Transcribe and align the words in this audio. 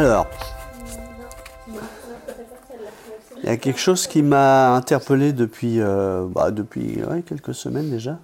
Alors, 0.00 0.26
il 3.36 3.44
y 3.44 3.48
a 3.50 3.58
quelque 3.58 3.78
chose 3.78 4.06
qui 4.06 4.22
m'a 4.22 4.74
interpellé 4.74 5.34
depuis, 5.34 5.78
euh, 5.78 6.26
bah, 6.26 6.50
depuis 6.50 7.02
quelques 7.26 7.54
semaines 7.54 7.90
déjà. 7.90 8.18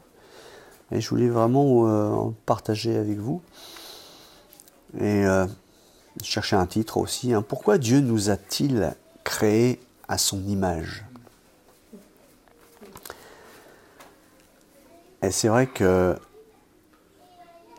Et 0.91 1.03
je 1.03 1.11
voulais 1.11 1.29
vraiment 1.29 1.87
euh, 1.87 2.09
en 2.09 2.35
partager 2.47 2.97
avec 2.97 3.19
vous. 3.19 3.43
Et 4.99 5.27
euh, 5.27 5.45
je 6.23 6.25
cherchais 6.25 6.57
un 6.57 6.65
titre 6.65 6.97
aussi. 6.97 7.35
hein. 7.35 7.45
Pourquoi 7.47 7.77
Dieu 7.77 8.01
nous 8.01 8.31
a-t-il 8.31 8.95
créés 9.23 9.79
à 10.09 10.17
son 10.17 10.43
image? 10.47 11.05
Et 15.21 15.31
c'est 15.31 15.49
vrai 15.49 15.67
que 15.67 16.17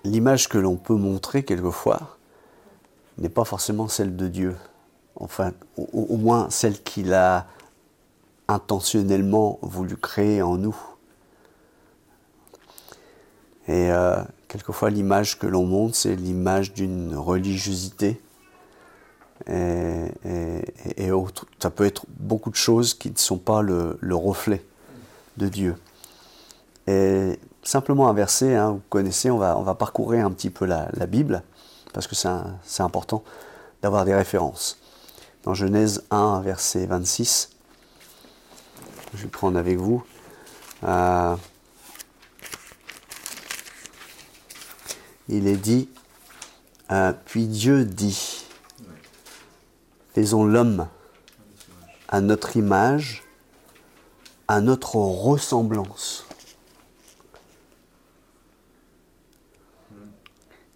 l'image 0.04 0.50
que 0.50 0.59
l'on 0.59 0.75
peut 0.75 0.93
montrer 0.93 1.41
quelquefois 1.41 2.16
n'est 3.17 3.29
pas 3.29 3.45
forcément 3.45 3.87
celle 3.87 4.15
de 4.15 4.27
Dieu. 4.27 4.55
Enfin, 5.15 5.51
au, 5.77 6.17
moins 6.17 6.49
celle 6.49 6.81
qu'il 6.81 7.13
a 7.13 7.47
intentionnellement 8.47 9.57
voulu 9.61 9.97
créer 9.97 10.41
en 10.41 10.57
nous. 10.57 10.75
Et 13.67 13.91
euh, 13.91 14.21
quelquefois, 14.47 14.89
l'image 14.89 15.39
que 15.39 15.47
l'on 15.47 15.65
montre, 15.65 15.95
c'est 15.95 16.15
l'image 16.15 16.73
d'une 16.73 17.15
religiosité. 17.15 18.21
Et, 19.47 20.05
ça 21.59 21.69
peut 21.69 21.85
être 21.85 22.05
beaucoup 22.19 22.49
de 22.49 22.55
choses 22.55 22.93
qui 22.93 23.09
ne 23.09 23.18
sont 23.18 23.37
pas 23.37 23.61
le, 23.61 23.97
le 23.99 24.15
reflet 24.15 24.63
de 25.37 25.47
Dieu. 25.47 25.75
Et 26.85 27.39
simplement 27.63 28.09
un 28.09 28.13
verset, 28.13 28.55
hein, 28.55 28.71
vous 28.73 28.81
connaissez, 28.89 29.31
on 29.31 29.37
va, 29.37 29.75
parcourir 29.75 30.25
un 30.25 30.31
petit 30.31 30.49
peu 30.49 30.65
la 30.65 31.05
Bible, 31.07 31.43
parce 31.93 32.08
que 32.08 32.16
c'est 32.16 32.83
important 32.83 33.23
d'avoir 33.81 34.05
des 34.05 34.13
références. 34.13 34.77
Dans 35.43 35.53
Genèse 35.53 36.03
1, 36.11 36.41
verset 36.41 36.85
26, 36.85 37.49
je 39.13 39.17
vais 39.17 39.23
le 39.23 39.30
prendre 39.30 39.57
avec 39.57 39.77
vous. 39.77 40.03
Euh, 40.83 41.35
il 45.30 45.47
est 45.47 45.58
dit, 45.58 45.89
euh, 46.91 47.13
puis 47.25 47.47
Dieu 47.47 47.85
dit, 47.85 48.45
faisons 50.13 50.45
l'homme 50.45 50.88
à 52.08 52.21
notre 52.21 52.58
image, 52.58 53.23
à 54.47 54.61
notre 54.61 54.95
ressemblance. 54.95 56.27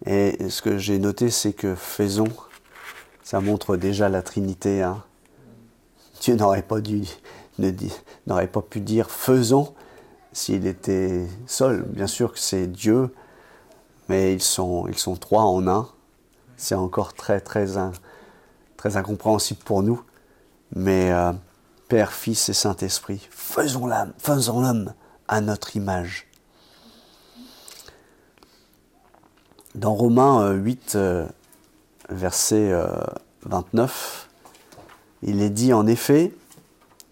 Et 0.06 0.48
ce 0.48 0.62
que 0.62 0.78
j'ai 0.78 0.98
noté, 0.98 1.30
c'est 1.30 1.52
que 1.52 1.74
faisons, 1.74 2.28
ça 3.22 3.40
montre 3.40 3.76
déjà 3.76 4.08
la 4.08 4.22
Trinité. 4.22 4.82
hein. 4.82 5.02
Dieu 6.20 6.34
n'aurait 6.36 6.62
pas 6.62 6.80
dû, 6.80 7.02
pas 7.58 8.62
pu 8.62 8.80
dire 8.80 9.10
faisons 9.10 9.74
s'il 10.32 10.66
était 10.66 11.26
seul. 11.46 11.82
Bien 11.82 12.06
sûr 12.06 12.32
que 12.32 12.38
c'est 12.38 12.66
Dieu, 12.66 13.14
mais 14.08 14.32
ils 14.32 14.42
sont, 14.42 14.86
trois 15.20 15.42
en 15.42 15.66
un. 15.66 15.88
C'est 16.56 16.74
encore 16.74 17.14
très, 17.14 17.40
très 17.40 17.76
incompréhensible 18.96 19.60
pour 19.64 19.82
nous. 19.82 20.02
Mais 20.74 21.12
euh, 21.12 21.32
Père, 21.88 22.12
Fils 22.12 22.48
et 22.48 22.54
Saint-Esprit, 22.54 23.28
faisons 23.30 23.86
l'âme, 23.86 24.12
faisons 24.18 24.60
l'homme 24.60 24.94
à 25.28 25.40
notre 25.40 25.76
image. 25.76 26.26
Dans 29.74 29.94
Romains 29.94 30.42
euh, 30.42 30.52
8, 30.52 30.96
euh, 30.96 31.26
verset 32.10 32.70
euh, 32.72 32.92
29, 33.44 34.28
il 35.22 35.40
est 35.40 35.48
dit 35.48 35.72
en 35.72 35.86
effet, 35.86 36.34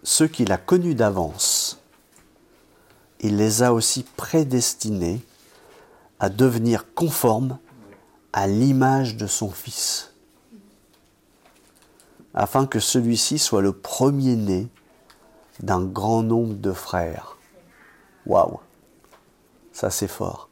ceux 0.02 0.28
qu'il 0.28 0.52
a 0.52 0.58
connus 0.58 0.94
d'avance, 0.94 1.80
il 3.20 3.38
les 3.38 3.62
a 3.62 3.72
aussi 3.72 4.02
prédestinés 4.02 5.22
à 6.18 6.28
devenir 6.28 6.92
conformes 6.92 7.58
à 8.34 8.46
l'image 8.46 9.16
de 9.16 9.26
son 9.26 9.50
Fils, 9.50 10.12
afin 12.34 12.66
que 12.66 12.78
celui-ci 12.78 13.38
soit 13.38 13.62
le 13.62 13.72
premier-né 13.72 14.68
d'un 15.60 15.82
grand 15.82 16.22
nombre 16.22 16.54
de 16.54 16.72
frères. 16.74 17.38
Waouh, 18.26 18.60
ça 19.72 19.88
c'est 19.88 20.08
fort. 20.08 20.49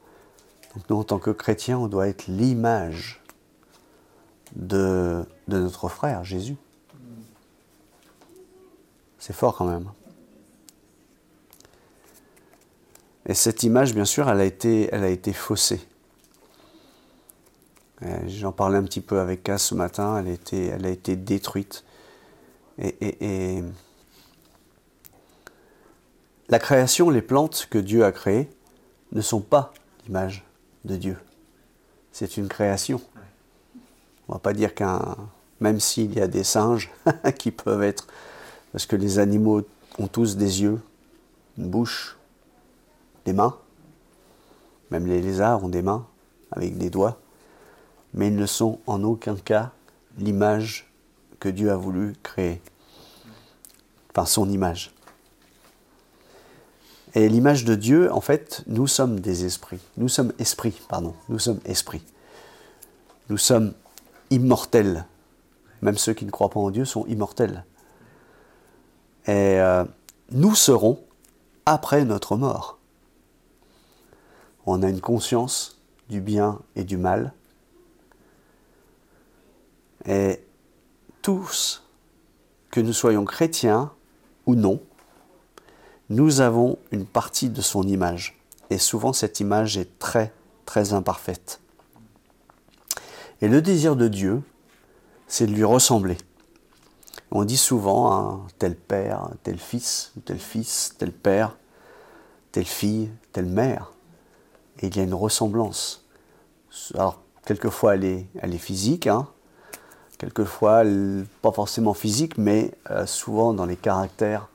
Donc 0.75 0.89
nous, 0.91 0.97
en 0.97 1.05
tant 1.05 1.19
que 1.19 1.31
chrétiens, 1.31 1.79
on 1.79 1.89
doit 1.89 2.09
être 2.09 2.27
l'image 2.27 3.23
de, 4.55 5.25
de 5.49 5.59
notre 5.59 5.89
frère, 5.89 6.25
Jésus. 6.25 6.57
C'est 9.19 9.33
fort 9.33 9.57
quand 9.57 9.67
même. 9.67 9.91
Et 13.27 13.35
cette 13.35 13.63
image, 13.63 13.95
bien 13.95 14.05
sûr, 14.05 14.29
elle 14.31 14.41
a 14.41 14.45
été, 14.45 14.89
elle 14.93 15.05
a 15.05 15.11
été 15.11 15.33
faussée. 15.33 15.81
J'en 18.27 18.53
parlais 18.53 18.79
un 18.79 18.85
petit 18.85 19.01
peu 19.01 19.19
avec 19.19 19.43
Cass 19.43 19.65
ce 19.65 19.75
matin, 19.75 20.19
elle 20.19 20.29
a 20.29 20.31
été, 20.31 20.67
elle 20.67 20.87
a 20.87 20.91
été 20.91 21.17
détruite. 21.17 21.85
Et- 22.79 23.57
et 23.57 23.65
la 26.49 26.59
création, 26.61 27.11
les 27.11 27.23
plantes 27.23 27.67
que 27.69 27.79
Dieu 27.79 28.05
a 28.05 28.13
créées, 28.13 28.49
ne 29.11 29.21
sont 29.21 29.41
pas 29.41 29.75
l'image 30.07 30.48
Dieu. 30.97 31.19
C'est 32.13 32.37
une 32.37 32.49
création. 32.49 33.01
On 34.29 34.35
va 34.35 34.39
pas 34.39 34.53
dire 34.53 34.75
qu'un, 34.75 35.17
même 35.61 35.81
s'il 35.81 36.15
y 36.15 36.21
a 36.21 36.29
des 36.29 36.45
singes 36.45 36.91
qui 37.39 37.51
peuvent 37.51 37.83
être, 37.83 38.07
parce 38.73 38.87
que 38.87 38.97
les 38.97 39.19
animaux 39.19 39.63
ont 39.99 40.09
tous 40.09 40.37
des 40.37 40.63
yeux, 40.63 40.81
une 41.57 41.69
bouche, 41.69 42.17
des 43.25 43.33
mains. 43.33 43.57
Même 44.91 45.07
les 45.07 45.21
lézards 45.21 45.65
ont 45.65 45.69
des 45.69 45.83
mains 45.83 46.07
avec 46.51 46.79
des 46.79 46.91
doigts, 46.91 47.19
mais 48.15 48.29
ils 48.29 48.37
ne 48.37 48.47
sont 48.47 48.81
en 48.87 49.03
aucun 49.05 49.37
cas 49.37 49.73
l'image 50.19 50.91
que 51.41 51.49
Dieu 51.49 51.71
a 51.71 51.77
voulu 51.77 52.15
créer. 52.23 52.61
Enfin, 54.11 54.27
son 54.27 54.49
image. 54.49 54.93
Et 57.15 57.29
l'image 57.29 57.65
de 57.65 57.75
Dieu, 57.75 58.13
en 58.13 58.21
fait, 58.21 58.63
nous 58.67 58.87
sommes 58.87 59.21
des 59.21 59.45
esprits. 59.45 59.81
Nous 59.97 60.09
sommes 60.09 60.33
esprits, 60.39 60.81
pardon. 60.89 61.15
Nous 61.29 61.39
sommes 61.39 61.61
esprits. 61.65 62.05
Nous 63.31 63.39
sommes 63.39 63.73
immortels. 64.31 65.07
Même 65.81 65.97
ceux 65.97 66.13
qui 66.13 66.25
ne 66.25 66.31
croient 66.31 66.51
pas 66.51 66.61
en 66.61 66.71
Dieu 66.71 66.85
sont 66.85 67.07
immortels. 67.07 67.65
Et 69.27 69.61
euh, 69.61 69.85
nous 70.31 70.55
serons 70.55 71.01
après 71.67 72.05
notre 72.05 72.37
mort. 72.37 72.79
On 74.67 74.83
a 74.83 74.89
une 74.89 75.01
conscience 75.01 75.81
du 76.09 76.21
bien 76.21 76.61
et 76.77 76.85
du 76.85 76.97
mal. 76.97 77.33
Et 80.07 80.43
tous, 81.23 81.85
que 82.71 82.81
nous 82.81 82.93
soyons 82.93 83.25
chrétiens 83.25 83.93
ou 84.47 84.55
non, 84.55 84.81
nous 86.11 86.41
avons 86.41 86.79
une 86.91 87.07
partie 87.07 87.51
de 87.51 87.61
son 87.61 87.83
image. 87.83 88.41
Et 88.71 88.79
souvent, 88.79 89.13
cette 89.13 89.41
image 89.41 89.77
est 89.77 89.99
très, 89.99 90.33
très 90.65 90.93
imparfaite. 90.93 91.61
Et 93.41 93.49
le 93.49 93.63
désir 93.63 93.95
de 93.95 94.09
Dieu, 94.09 94.43
c'est 95.27 95.47
de 95.47 95.53
lui 95.53 95.65
ressembler. 95.65 96.17
On 97.31 97.45
dit 97.45 97.59
souvent, 97.59 98.13
hein, 98.13 98.41
tel 98.59 98.75
père, 98.75 99.29
tel 99.43 99.59
fils, 99.59 100.13
tel 100.25 100.39
fils, 100.39 100.95
tel 100.99 101.13
père, 101.13 101.57
telle 102.53 102.65
fille, 102.65 103.11
telle 103.33 103.47
mère. 103.47 103.93
Et 104.81 104.87
il 104.87 104.97
y 104.97 105.01
a 105.01 105.03
une 105.03 105.15
ressemblance. 105.15 106.07
Alors, 106.95 107.21
quelquefois, 107.45 107.97
elle 107.97 108.05
est, 108.05 108.59
physique, 108.59 109.07
hein. 109.07 109.29
quelquefois, 110.17 110.85
pas 111.43 111.53
forcément 111.53 111.95
physique, 111.95 112.39
mais 112.39 112.73
euh, 112.91 113.05
souvent 113.05 113.53
dans 113.53 113.67
les 113.67 113.77
caractères, 113.77 114.49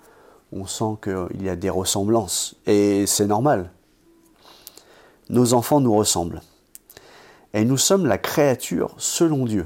on 0.55 0.67
sent 0.67 0.97
qu'il 1.01 1.43
y 1.43 1.49
a 1.49 1.55
des 1.55 1.69
ressemblances. 1.69 2.55
Et 2.65 3.05
c'est 3.07 3.25
normal. 3.25 3.71
Nos 5.29 5.53
enfants 5.53 5.79
nous 5.79 5.95
ressemblent. 5.95 6.41
Et 7.53 7.65
nous 7.65 7.77
sommes 7.77 8.05
la 8.05 8.17
créature 8.17 8.93
selon 8.97 9.45
Dieu. 9.45 9.65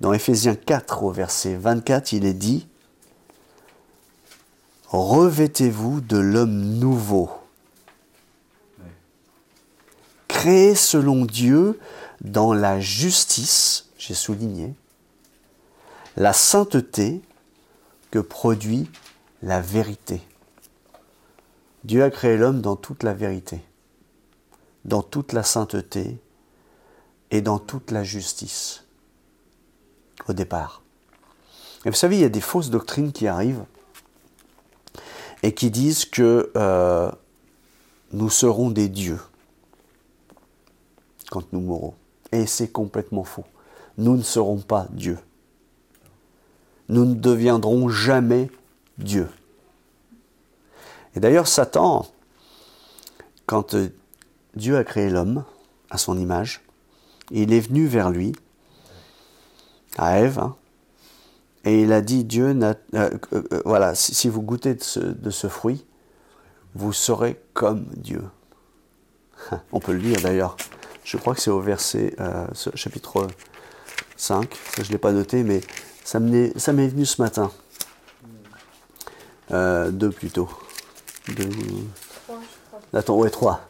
Dans 0.00 0.12
Éphésiens 0.12 0.54
4 0.54 1.02
au 1.02 1.10
verset 1.10 1.54
24, 1.54 2.12
il 2.12 2.24
est 2.24 2.34
dit 2.34 2.66
Revêtez-vous 4.88 6.00
de 6.00 6.16
l'homme 6.16 6.78
nouveau, 6.78 7.30
créé 10.26 10.74
selon 10.74 11.24
Dieu 11.26 11.78
dans 12.22 12.52
la 12.52 12.80
justice, 12.80 13.88
j'ai 13.98 14.14
souligné, 14.14 14.74
la 16.16 16.32
sainteté 16.32 17.22
que 18.10 18.18
produit 18.18 18.90
la 19.42 19.60
vérité. 19.60 20.20
Dieu 21.84 22.02
a 22.04 22.10
créé 22.10 22.36
l'homme 22.36 22.60
dans 22.60 22.76
toute 22.76 23.02
la 23.02 23.14
vérité, 23.14 23.60
dans 24.84 25.02
toute 25.02 25.32
la 25.32 25.42
sainteté 25.42 26.18
et 27.30 27.40
dans 27.40 27.58
toute 27.58 27.90
la 27.90 28.04
justice. 28.04 28.84
au 30.28 30.34
départ. 30.34 30.82
Et 31.86 31.88
vous 31.88 31.96
savez, 31.96 32.16
il 32.16 32.20
y 32.20 32.26
a 32.26 32.28
des 32.28 32.42
fausses 32.42 32.68
doctrines 32.68 33.10
qui 33.10 33.26
arrivent 33.26 33.64
et 35.42 35.54
qui 35.54 35.70
disent 35.70 36.04
que 36.04 36.52
euh, 36.56 37.10
nous 38.12 38.28
serons 38.28 38.70
des 38.70 38.90
dieux 38.90 39.18
quand 41.30 41.52
nous 41.54 41.60
mourrons. 41.60 41.94
Et 42.32 42.46
c'est 42.46 42.68
complètement 42.68 43.24
faux. 43.24 43.46
Nous 43.96 44.16
ne 44.16 44.22
serons 44.22 44.58
pas 44.58 44.86
Dieu. 44.90 45.18
Nous 46.90 47.06
ne 47.06 47.14
deviendrons 47.14 47.88
jamais 47.88 48.50
Dieu. 49.04 49.28
Et 51.14 51.20
d'ailleurs, 51.20 51.48
Satan, 51.48 52.06
quand 53.46 53.74
euh, 53.74 53.88
Dieu 54.54 54.76
a 54.76 54.84
créé 54.84 55.10
l'homme 55.10 55.44
à 55.90 55.98
son 55.98 56.16
image, 56.16 56.60
il 57.30 57.52
est 57.52 57.60
venu 57.60 57.86
vers 57.86 58.10
lui, 58.10 58.32
à 59.98 60.20
Ève, 60.20 60.38
hein, 60.38 60.56
et 61.64 61.82
il 61.82 61.92
a 61.92 62.00
dit, 62.00 62.24
Dieu, 62.24 62.56
euh, 62.62 62.74
euh, 62.94 63.62
voilà, 63.64 63.94
si, 63.94 64.28
vous 64.28 64.40
goûtez 64.40 64.74
de 64.74 64.82
ce, 64.82 65.00
de 65.00 65.30
ce, 65.30 65.48
fruit, 65.48 65.84
vous 66.74 66.92
serez 66.92 67.40
comme 67.52 67.84
Dieu. 67.96 68.22
On 69.72 69.80
peut 69.80 69.92
le 69.92 69.98
lire 69.98 70.20
d'ailleurs. 70.22 70.56
Je 71.04 71.16
crois 71.16 71.34
que 71.34 71.40
c'est 71.40 71.50
au 71.50 71.60
verset, 71.60 72.14
chapitre 72.74 73.26
5, 74.16 74.54
ça 74.54 74.82
je 74.82 74.88
ne 74.88 74.92
l'ai 74.92 74.98
pas 74.98 75.12
noté, 75.12 75.42
mais 75.42 75.60
ça 76.04 76.20
m'est 76.20 76.52
venu 76.88 77.04
ce 77.04 77.20
matin. 77.20 77.50
Deux 79.50 80.10
plutôt. 80.10 80.48
Deux. 81.36 81.48
Attends, 82.92 83.16
ouais, 83.16 83.30
trois. 83.30 83.60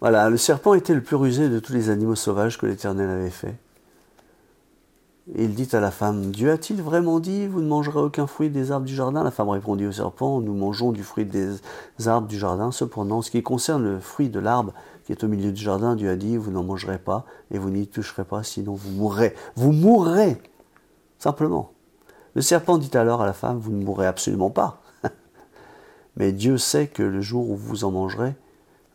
Voilà, 0.00 0.30
le 0.30 0.36
serpent 0.36 0.74
était 0.74 0.94
le 0.94 1.02
plus 1.02 1.16
rusé 1.16 1.48
de 1.48 1.58
tous 1.58 1.72
les 1.72 1.90
animaux 1.90 2.14
sauvages 2.14 2.56
que 2.56 2.66
l'Éternel 2.66 3.10
avait 3.10 3.30
fait. 3.30 3.56
Il 5.36 5.54
dit 5.54 5.68
à 5.72 5.80
la 5.80 5.90
femme, 5.90 6.30
Dieu 6.30 6.50
a-t-il 6.50 6.80
vraiment 6.80 7.20
dit, 7.20 7.46
vous 7.46 7.60
ne 7.60 7.68
mangerez 7.68 8.00
aucun 8.00 8.26
fruit 8.26 8.48
des 8.48 8.72
arbres 8.72 8.86
du 8.86 8.94
jardin? 8.94 9.22
La 9.22 9.30
femme 9.30 9.50
répondit 9.50 9.86
au 9.86 9.92
serpent, 9.92 10.40
nous 10.40 10.54
mangeons 10.54 10.92
du 10.92 11.02
fruit 11.02 11.26
des 11.26 11.58
arbres 12.06 12.28
du 12.28 12.38
jardin. 12.38 12.70
Cependant, 12.70 13.20
ce 13.20 13.30
qui 13.30 13.42
concerne 13.42 13.82
le 13.82 14.00
fruit 14.00 14.30
de 14.30 14.40
l'arbre 14.40 14.72
qui 15.04 15.12
est 15.12 15.24
au 15.24 15.28
milieu 15.28 15.52
du 15.52 15.62
jardin, 15.62 15.96
Dieu 15.96 16.08
a 16.08 16.16
dit, 16.16 16.38
vous 16.38 16.50
n'en 16.50 16.62
mangerez 16.62 16.98
pas 16.98 17.26
et 17.50 17.58
vous 17.58 17.68
n'y 17.68 17.86
toucherez 17.86 18.24
pas, 18.24 18.42
sinon 18.42 18.74
vous 18.74 18.90
mourrez. 18.90 19.34
Vous 19.56 19.72
mourrez 19.72 20.40
Simplement. 21.18 21.72
Le 22.34 22.42
serpent 22.42 22.78
dit 22.78 22.96
alors 22.96 23.22
à 23.22 23.26
la 23.26 23.32
femme, 23.32 23.58
vous 23.58 23.72
ne 23.72 23.84
mourrez 23.84 24.06
absolument 24.06 24.50
pas. 24.50 24.82
Mais 26.16 26.32
Dieu 26.32 26.58
sait 26.58 26.86
que 26.86 27.02
le 27.02 27.20
jour 27.20 27.50
où 27.50 27.56
vous 27.56 27.84
en 27.84 27.90
mangerez, 27.90 28.34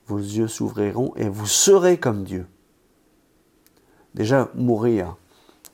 vos 0.08 0.18
yeux 0.18 0.48
s'ouvriront 0.48 1.14
et 1.16 1.30
vous 1.30 1.46
serez 1.46 1.98
comme 1.98 2.24
Dieu. 2.24 2.46
Déjà, 4.16 4.50
mourir, 4.54 5.16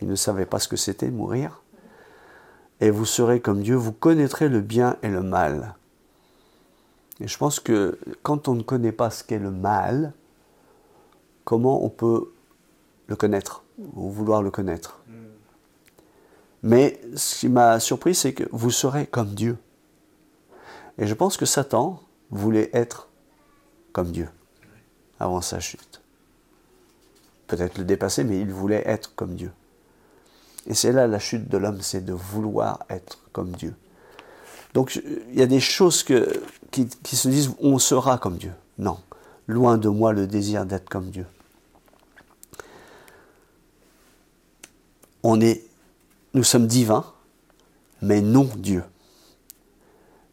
il 0.02 0.08
ne 0.08 0.16
savait 0.16 0.46
pas 0.46 0.60
ce 0.60 0.68
que 0.68 0.78
c'était 0.78 1.12
mourir. 1.12 1.62
Et 2.82 2.92
vous 2.92 3.06
serez 3.06 3.42
comme 3.42 3.62
Dieu, 3.62 3.76
vous 3.76 3.92
connaîtrez 3.92 4.48
le 4.48 4.62
bien 4.62 4.96
et 5.04 5.10
le 5.10 5.22
mal. 5.22 5.76
Et 7.20 7.28
je 7.28 7.38
pense 7.38 7.60
que 7.60 8.00
quand 8.24 8.48
on 8.48 8.56
ne 8.56 8.64
connaît 8.64 8.94
pas 8.94 9.10
ce 9.10 9.24
qu'est 9.24 9.40
le 9.40 9.52
mal, 9.52 10.14
comment 11.44 11.84
on 11.84 11.90
peut 11.90 12.32
le 13.08 13.16
connaître 13.18 13.64
ou 13.94 14.10
vouloir 14.10 14.42
le 14.42 14.52
connaître? 14.52 15.02
Mais 16.64 17.00
ce 17.16 17.40
qui 17.40 17.50
m'a 17.50 17.80
surpris, 17.80 18.16
c'est 18.16 18.34
que 18.34 18.44
vous 18.52 18.72
serez 18.72 19.08
comme 19.08 19.34
Dieu. 19.34 19.58
Et 20.98 21.08
je 21.08 21.14
pense 21.14 21.38
que 21.38 21.46
Satan 21.46 22.02
voulait 22.30 22.70
être 22.74 23.08
comme 23.94 24.12
Dieu 24.12 24.30
avant 25.20 25.42
sa 25.42 25.60
chute. 25.60 26.02
Peut-être 27.48 27.78
le 27.78 27.84
dépasser, 27.84 28.24
mais 28.24 28.40
il 28.40 28.52
voulait 28.52 28.84
être 28.86 29.16
comme 29.16 29.36
Dieu. 29.36 29.52
Et 30.68 30.74
c'est 30.74 30.92
là 30.92 31.08
la 31.08 31.20
chute 31.20 31.50
de 31.50 31.58
l'homme, 31.58 31.82
c'est 31.82 32.04
de 32.04 32.14
vouloir 32.14 32.86
être 32.90 33.20
comme 33.32 33.52
Dieu. 33.52 33.74
Donc 34.74 34.96
il 34.96 35.36
y 35.38 35.42
a 35.42 35.48
des 35.48 35.60
choses 35.60 36.04
que, 36.04 36.44
qui, 36.72 36.88
se 37.16 37.28
disent 37.28 37.52
on 37.60 37.80
sera 37.80 38.18
comme 38.18 38.38
Dieu. 38.38 38.54
Non, 38.78 39.00
loin 39.48 39.78
de 39.78 39.90
moi 39.90 40.14
le 40.14 40.28
désir 40.28 40.66
d'être 40.66 40.90
comme 40.90 41.10
Dieu. 41.10 41.26
On 45.24 45.42
est, 45.42 45.64
nous 46.34 46.44
sommes 46.44 46.68
divins, 46.68 47.06
mais 48.02 48.22
non 48.22 48.50
Dieu. 48.56 48.84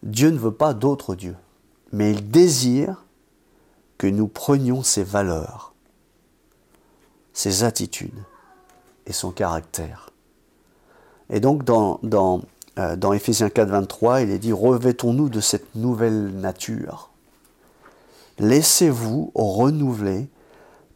Dieu 0.03 0.31
ne 0.31 0.39
veut 0.39 0.53
pas 0.53 0.75
d'autre 0.75 1.15
Dieu, 1.15 1.37
mais 1.93 2.13
il 2.13 2.31
désire 2.31 3.05
que 3.99 4.07
nous 4.07 4.29
prenions 4.29 4.83
ses 4.83 5.03
valeurs, 5.03 5.73
ses 7.33 7.65
attitudes 7.65 8.23
et 9.07 9.13
son 9.13 9.31
caractère. 9.31 10.11
Et 11.31 11.41
donc 11.41 11.65
dans, 11.65 11.99
dans, 12.03 12.43
euh, 12.79 12.97
dans 12.97 13.13
Éphésiens 13.13 13.51
4, 13.51 13.69
23, 13.69 14.21
il 14.21 14.31
est 14.31 14.39
dit, 14.39 14.53
revêtons-nous 14.53 15.29
de 15.29 15.41
cette 15.41 15.75
nouvelle 15.75 16.29
nature. 16.37 17.11
Laissez-vous 18.39 19.33
renouveler 19.35 20.29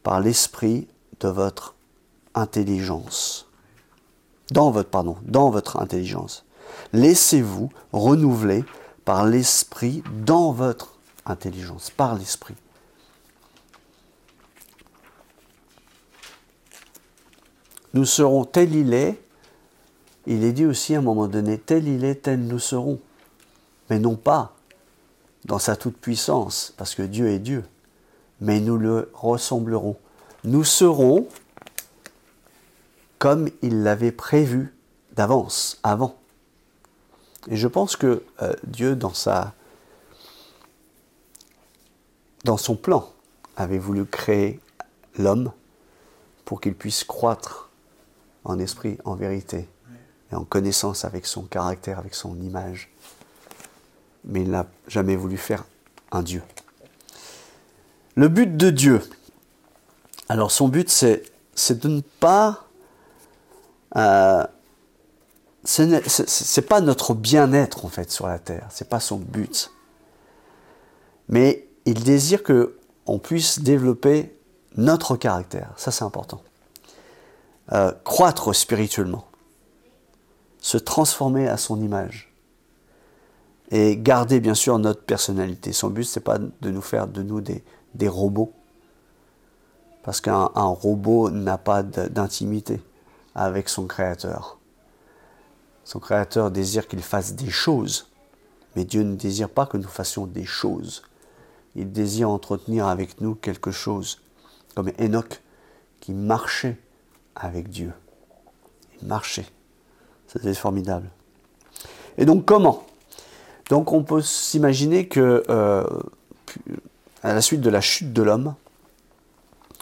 par 0.03 0.19
l'esprit 0.19 0.87
de 1.19 1.27
votre 1.27 1.75
intelligence. 2.35 3.50
Dans 4.51 4.69
votre, 4.69 5.79
intelligence. 5.79 6.45
Laissez-vous 6.93 7.69
renouveler 7.91 8.63
par 9.05 9.25
l'esprit 9.25 10.03
dans 10.25 10.51
votre 10.51 10.97
intelligence, 11.25 11.89
par 11.89 12.15
l'esprit. 12.15 12.55
nous 17.93 18.05
serons 18.05 18.45
tel 18.45 18.75
il 18.75 18.93
est. 18.93 19.21
Il 20.27 20.43
est 20.43 20.51
dit 20.51 20.65
aussi 20.65 20.95
à 20.95 20.99
un 20.99 21.01
moment 21.01 21.27
donné, 21.27 21.57
tel 21.57 21.87
il 21.87 22.05
est, 22.05 22.23
tel 22.23 22.39
nous 22.39 22.59
serons. 22.59 22.99
Mais 23.89 23.99
non 23.99 24.15
pas 24.15 24.53
dans 25.45 25.59
sa 25.59 25.75
toute-puissance, 25.75 26.73
parce 26.77 26.93
que 26.93 27.01
Dieu 27.01 27.27
est 27.29 27.39
Dieu, 27.39 27.63
mais 28.39 28.59
nous 28.59 28.77
le 28.77 29.09
ressemblerons. 29.13 29.97
Nous 30.43 30.63
serons 30.63 31.27
comme 33.21 33.49
il 33.61 33.83
l'avait 33.83 34.11
prévu 34.11 34.73
d'avance, 35.13 35.77
avant. 35.83 36.17
Et 37.51 37.55
je 37.55 37.67
pense 37.67 37.95
que 37.95 38.23
euh, 38.41 38.53
Dieu, 38.63 38.95
dans, 38.95 39.13
son 42.57 42.75
plan, 42.75 43.07
avait 43.55 43.77
voulu 43.77 44.05
créer 44.05 44.59
l'homme 45.19 45.51
pour 46.45 46.61
qu'il 46.61 46.73
puisse 46.73 47.03
croître 47.03 47.69
en 48.43 48.57
esprit, 48.57 48.97
en 49.05 49.13
vérité, 49.13 49.69
et 50.31 50.35
en 50.35 50.43
connaissance 50.43 51.05
avec 51.05 51.27
son 51.27 51.43
caractère, 51.43 51.99
avec 51.99 52.15
son 52.15 52.41
image. 52.41 52.89
Mais 54.23 54.41
il 54.41 54.49
n'a 54.49 54.65
jamais 54.87 55.15
voulu 55.15 55.37
faire 55.37 55.63
un 56.11 56.23
Dieu. 56.23 56.41
Le 58.15 58.29
but 58.29 58.57
de 58.57 58.71
Dieu, 58.71 58.99
alors 60.27 60.49
son 60.49 60.69
but 60.69 60.89
c'est, 60.89 61.21
de 61.69 61.87
ne 61.87 62.01
pas... 62.19 62.67
Euh, 63.97 64.45
ce 65.63 65.81
n'est 65.83 66.67
pas 66.67 66.81
notre 66.81 67.13
bien-être 67.13 67.85
en 67.85 67.89
fait 67.89 68.09
sur 68.11 68.27
la 68.27 68.39
terre, 68.39 68.67
c'est 68.69 68.89
pas 68.89 68.99
son 68.99 69.17
but. 69.17 69.71
Mais 71.29 71.67
il 71.85 72.03
désire 72.03 72.43
que 72.43 72.77
on 73.05 73.19
puisse 73.19 73.59
développer 73.59 74.35
notre 74.77 75.15
caractère, 75.15 75.73
ça 75.77 75.91
c'est 75.91 76.03
important. 76.03 76.41
Euh, 77.73 77.91
croître 78.03 78.55
spirituellement, 78.55 79.25
se 80.59 80.77
transformer 80.77 81.47
à 81.47 81.57
son 81.57 81.81
image 81.81 82.33
et 83.69 83.97
garder 83.97 84.39
bien 84.39 84.53
sûr 84.53 84.77
notre 84.79 85.03
personnalité. 85.03 85.71
Son 85.71 85.89
but, 85.89 86.03
c'est 86.03 86.19
pas 86.19 86.37
de 86.37 86.71
nous 86.71 86.81
faire 86.81 87.07
de 87.07 87.23
nous 87.23 87.39
des, 87.39 87.63
des 87.95 88.07
robots, 88.07 88.51
parce 90.03 90.21
qu'un 90.21 90.47
robot 90.55 91.29
n'a 91.29 91.57
pas 91.57 91.83
d'intimité 91.83 92.81
avec 93.35 93.69
son 93.69 93.87
créateur. 93.87 94.57
Son 95.83 95.99
créateur 95.99 96.51
désire 96.51 96.87
qu'il 96.87 97.01
fasse 97.01 97.33
des 97.33 97.49
choses, 97.49 98.07
mais 98.75 98.85
Dieu 98.85 99.03
ne 99.03 99.15
désire 99.15 99.49
pas 99.49 99.65
que 99.65 99.77
nous 99.77 99.87
fassions 99.87 100.25
des 100.25 100.45
choses. 100.45 101.03
Il 101.75 101.91
désire 101.91 102.29
entretenir 102.29 102.87
avec 102.87 103.21
nous 103.21 103.35
quelque 103.35 103.71
chose, 103.71 104.21
comme 104.75 104.91
Enoch 104.99 105.41
qui 105.99 106.13
marchait 106.13 106.77
avec 107.35 107.69
Dieu. 107.69 107.93
Il 109.01 109.07
marchait. 109.07 109.47
C'était 110.27 110.53
formidable. 110.53 111.09
Et 112.17 112.25
donc 112.25 112.45
comment? 112.45 112.85
Donc 113.69 113.91
on 113.93 114.03
peut 114.03 114.21
s'imaginer 114.21 115.07
que 115.07 115.43
euh, 115.49 115.85
à 117.23 117.33
la 117.33 117.41
suite 117.41 117.61
de 117.61 117.69
la 117.69 117.81
chute 117.81 118.13
de 118.13 118.21
l'homme, 118.21 118.55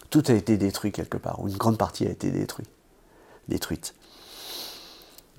tout 0.10 0.24
a 0.28 0.34
été 0.34 0.58
détruit 0.58 0.92
quelque 0.92 1.18
part, 1.18 1.42
ou 1.42 1.48
une 1.48 1.58
grande 1.58 1.78
partie 1.78 2.06
a 2.06 2.10
été 2.10 2.32
détruite. 2.32 2.70
Détruite. 3.50 3.94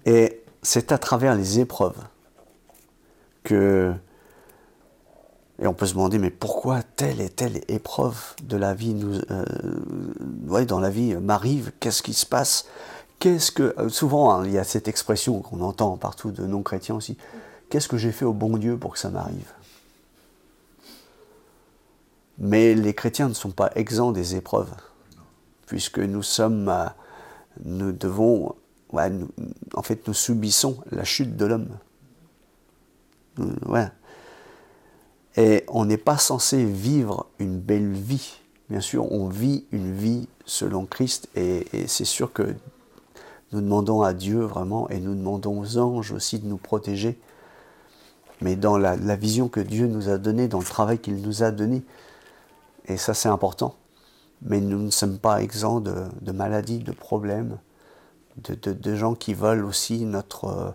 Et 0.04 0.42
c'est 0.62 0.92
à 0.92 0.98
travers 0.98 1.34
les 1.34 1.60
épreuves 1.60 1.96
que 3.42 3.94
et 5.60 5.66
on 5.66 5.74
peut 5.74 5.84
se 5.84 5.92
demander, 5.92 6.18
mais 6.18 6.30
pourquoi 6.30 6.82
telle 6.82 7.20
et 7.20 7.28
telle 7.28 7.60
épreuve 7.68 8.34
de 8.42 8.56
la 8.56 8.72
vie 8.72 8.94
nous, 8.94 9.20
euh, 9.30 10.64
dans 10.64 10.80
la 10.80 10.88
vie 10.88 11.14
m'arrive 11.16 11.70
Qu'est-ce 11.80 12.02
qui 12.02 12.14
se 12.14 12.24
passe? 12.24 12.66
Qu'est-ce 13.18 13.52
que... 13.52 13.74
euh, 13.78 13.90
Souvent, 13.90 14.32
hein, 14.32 14.46
il 14.46 14.52
y 14.52 14.58
a 14.58 14.64
cette 14.64 14.88
expression 14.88 15.40
qu'on 15.40 15.60
entend 15.60 15.98
partout 15.98 16.30
de 16.30 16.46
non-chrétiens 16.46 16.94
aussi. 16.94 17.18
Qu'est-ce 17.68 17.88
que 17.88 17.98
j'ai 17.98 18.10
fait 18.10 18.24
au 18.24 18.32
bon 18.32 18.56
Dieu 18.56 18.78
pour 18.78 18.94
que 18.94 18.98
ça 18.98 19.10
m'arrive? 19.10 19.52
Mais 22.38 22.74
les 22.74 22.94
chrétiens 22.94 23.28
ne 23.28 23.34
sont 23.34 23.50
pas 23.50 23.70
exempts 23.74 24.12
des 24.12 24.36
épreuves, 24.36 24.72
puisque 25.66 25.98
nous 25.98 26.22
sommes... 26.22 26.72
nous 27.64 27.92
devons... 27.92 28.54
en 28.92 29.82
fait, 29.82 30.06
nous 30.06 30.14
subissons 30.14 30.78
la 30.90 31.04
chute 31.04 31.36
de 31.36 31.46
l'homme. 31.46 31.68
Et 35.36 35.64
on 35.68 35.84
n'est 35.84 35.96
pas 35.96 36.18
censé 36.18 36.64
vivre 36.64 37.26
une 37.38 37.58
belle 37.58 37.92
vie. 37.92 38.40
Bien 38.68 38.80
sûr, 38.80 39.10
on 39.12 39.28
vit 39.28 39.64
une 39.72 39.94
vie 39.94 40.28
selon 40.44 40.86
Christ 40.86 41.28
et, 41.34 41.66
c'est 41.86 42.04
sûr 42.04 42.32
que 42.32 42.54
nous 43.52 43.60
demandons 43.60 44.02
à 44.02 44.12
Dieu 44.12 44.40
vraiment 44.40 44.88
et 44.90 45.00
nous 45.00 45.14
demandons 45.14 45.60
aux 45.60 45.78
anges 45.78 46.12
aussi 46.12 46.38
de 46.38 46.46
nous 46.46 46.56
protéger. 46.56 47.18
Mais 48.40 48.56
dans 48.56 48.78
la 48.78 49.16
vision 49.16 49.48
que 49.48 49.60
Dieu 49.60 49.86
nous 49.86 50.08
a 50.08 50.18
donnée, 50.18 50.48
dans 50.48 50.60
le 50.60 50.64
travail 50.64 50.98
qu'il 50.98 51.20
nous 51.20 51.42
a 51.42 51.50
donné, 51.50 51.82
et 52.86 52.96
ça 52.96 53.12
c'est 53.12 53.28
important. 53.28 53.74
Mais 54.42 54.60
nous 54.60 54.78
ne 54.78 54.90
sommes 54.90 55.18
pas 55.18 55.42
exempts 55.42 55.80
de, 55.80 55.94
de 56.22 56.32
maladies, 56.32 56.78
de 56.78 56.92
problèmes, 56.92 57.58
de, 58.44 58.54
de- 58.54 58.72
de 58.72 58.96
gens 58.96 59.14
qui 59.14 59.34
veulent 59.34 59.64
aussi 59.64 60.04
notre, 60.04 60.44
euh, 60.46 60.70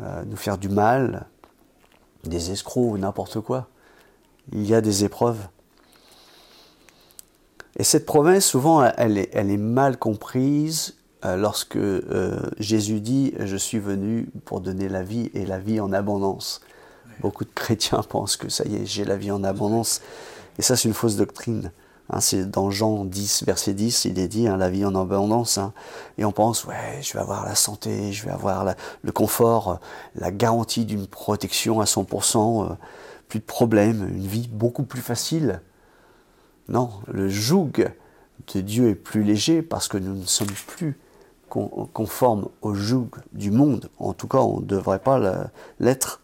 euh, 0.00 0.24
nous 0.26 0.36
faire 0.36 0.58
du 0.58 0.68
mal, 0.68 1.26
des 2.24 2.50
escrocs 2.52 2.92
ou 2.92 2.98
n'importe 2.98 3.40
quoi. 3.40 3.68
Il 4.52 4.64
y 4.66 4.74
a 4.74 4.80
des 4.80 5.04
épreuves. 5.04 5.48
Et 7.76 7.84
cette 7.84 8.06
promesse, 8.06 8.44
souvent, 8.46 8.84
elle 8.96 9.18
est, 9.18 9.30
elle 9.32 9.50
est 9.50 9.56
mal 9.56 9.98
comprise 9.98 10.94
euh, 11.24 11.36
lorsque 11.36 11.76
euh, 11.76 12.38
Jésus 12.58 13.00
dit 13.00 13.34
Je 13.40 13.56
suis 13.56 13.78
venu 13.80 14.28
pour 14.44 14.60
donner 14.60 14.88
la 14.88 15.02
vie 15.02 15.30
et 15.34 15.44
la 15.44 15.58
vie 15.58 15.80
en 15.80 15.92
abondance. 15.92 16.60
Beaucoup 17.20 17.44
de 17.44 17.50
chrétiens 17.54 18.02
pensent 18.08 18.36
que 18.36 18.48
ça 18.48 18.64
y 18.64 18.76
est, 18.76 18.86
j'ai 18.86 19.04
la 19.04 19.16
vie 19.16 19.30
en 19.32 19.42
abondance. 19.44 20.02
Et 20.58 20.62
ça, 20.62 20.76
c'est 20.76 20.88
une 20.88 20.94
fausse 20.94 21.16
doctrine. 21.16 21.72
Hein, 22.10 22.20
c'est 22.20 22.50
dans 22.50 22.70
Jean 22.70 23.04
10, 23.04 23.44
verset 23.44 23.72
10, 23.72 24.04
il 24.04 24.18
est 24.18 24.28
dit 24.28 24.46
hein, 24.46 24.56
la 24.58 24.68
vie 24.68 24.84
en 24.84 24.94
abondance. 24.94 25.56
hein. 25.58 25.72
et 26.18 26.24
on 26.24 26.32
pense, 26.32 26.64
ouais, 26.66 26.98
je 27.00 27.14
vais 27.14 27.20
avoir 27.20 27.44
la 27.46 27.54
santé, 27.54 28.12
je 28.12 28.24
vais 28.26 28.30
avoir 28.30 28.74
le 29.02 29.12
confort, 29.12 29.80
la 30.14 30.30
garantie 30.30 30.84
d'une 30.84 31.06
protection 31.06 31.80
à 31.80 31.84
100%, 31.86 32.64
euh, 32.70 32.74
plus 33.28 33.38
de 33.40 33.44
problèmes, 33.44 34.06
une 34.08 34.26
vie 34.26 34.48
beaucoup 34.52 34.82
plus 34.82 35.00
facile. 35.00 35.62
Non, 36.68 36.90
le 37.08 37.28
joug 37.28 37.70
de 38.52 38.60
Dieu 38.60 38.90
est 38.90 38.94
plus 38.94 39.22
léger 39.22 39.62
parce 39.62 39.88
que 39.88 39.96
nous 39.96 40.14
ne 40.14 40.26
sommes 40.26 40.46
plus 40.66 40.98
con- 41.48 41.88
conformes 41.92 42.48
au 42.62 42.74
joug 42.74 43.08
du 43.32 43.50
monde. 43.50 43.88
En 43.98 44.12
tout 44.12 44.28
cas, 44.28 44.38
on 44.38 44.60
ne 44.60 44.66
devrait 44.66 44.98
pas 44.98 45.48
l'être. 45.80 46.20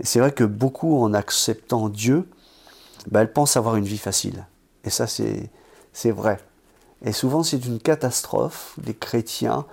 Et 0.00 0.06
c'est 0.06 0.18
vrai 0.20 0.32
que 0.32 0.44
beaucoup, 0.44 1.00
en 1.00 1.14
acceptant 1.14 1.88
Dieu, 1.88 2.28
ben, 3.10 3.20
elles 3.20 3.32
pensent 3.32 3.56
avoir 3.56 3.76
une 3.76 3.84
vie 3.84 3.98
facile. 3.98 4.44
Et 4.86 4.90
ça, 4.90 5.06
c'est 5.06 6.10
vrai. 6.10 6.38
Et 7.04 7.12
souvent, 7.12 7.42
c'est 7.42 7.66
une 7.66 7.80
catastrophe. 7.80 8.74
Les 8.82 8.94
chrétiens, 8.94 9.66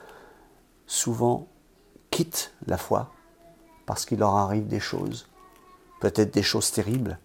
souvent, 0.88 1.48
quittent 2.12 2.53
la 2.67 2.77
foi 2.77 3.12
parce 3.86 4.05
qu'il 4.05 4.20
leur 4.20 4.36
arrive 4.36 4.67
des 4.67 4.79
choses, 4.79 5.27
peut-être 6.01 6.34
des 6.34 6.43
choses 6.43 6.72
terribles. 6.72 7.20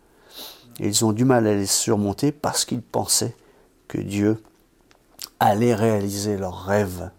Ils 0.80 1.04
ont 1.04 1.12
du 1.12 1.24
mal 1.24 1.46
à 1.46 1.54
les 1.54 1.66
surmonter 1.66 2.30
parce 2.30 2.64
qu'ils 2.64 2.82
pensaient 2.82 3.36
que 3.88 3.98
Dieu 3.98 4.42
allait 5.40 5.74
réaliser 5.74 6.36
leurs 6.36 6.64
rêves 6.64 7.10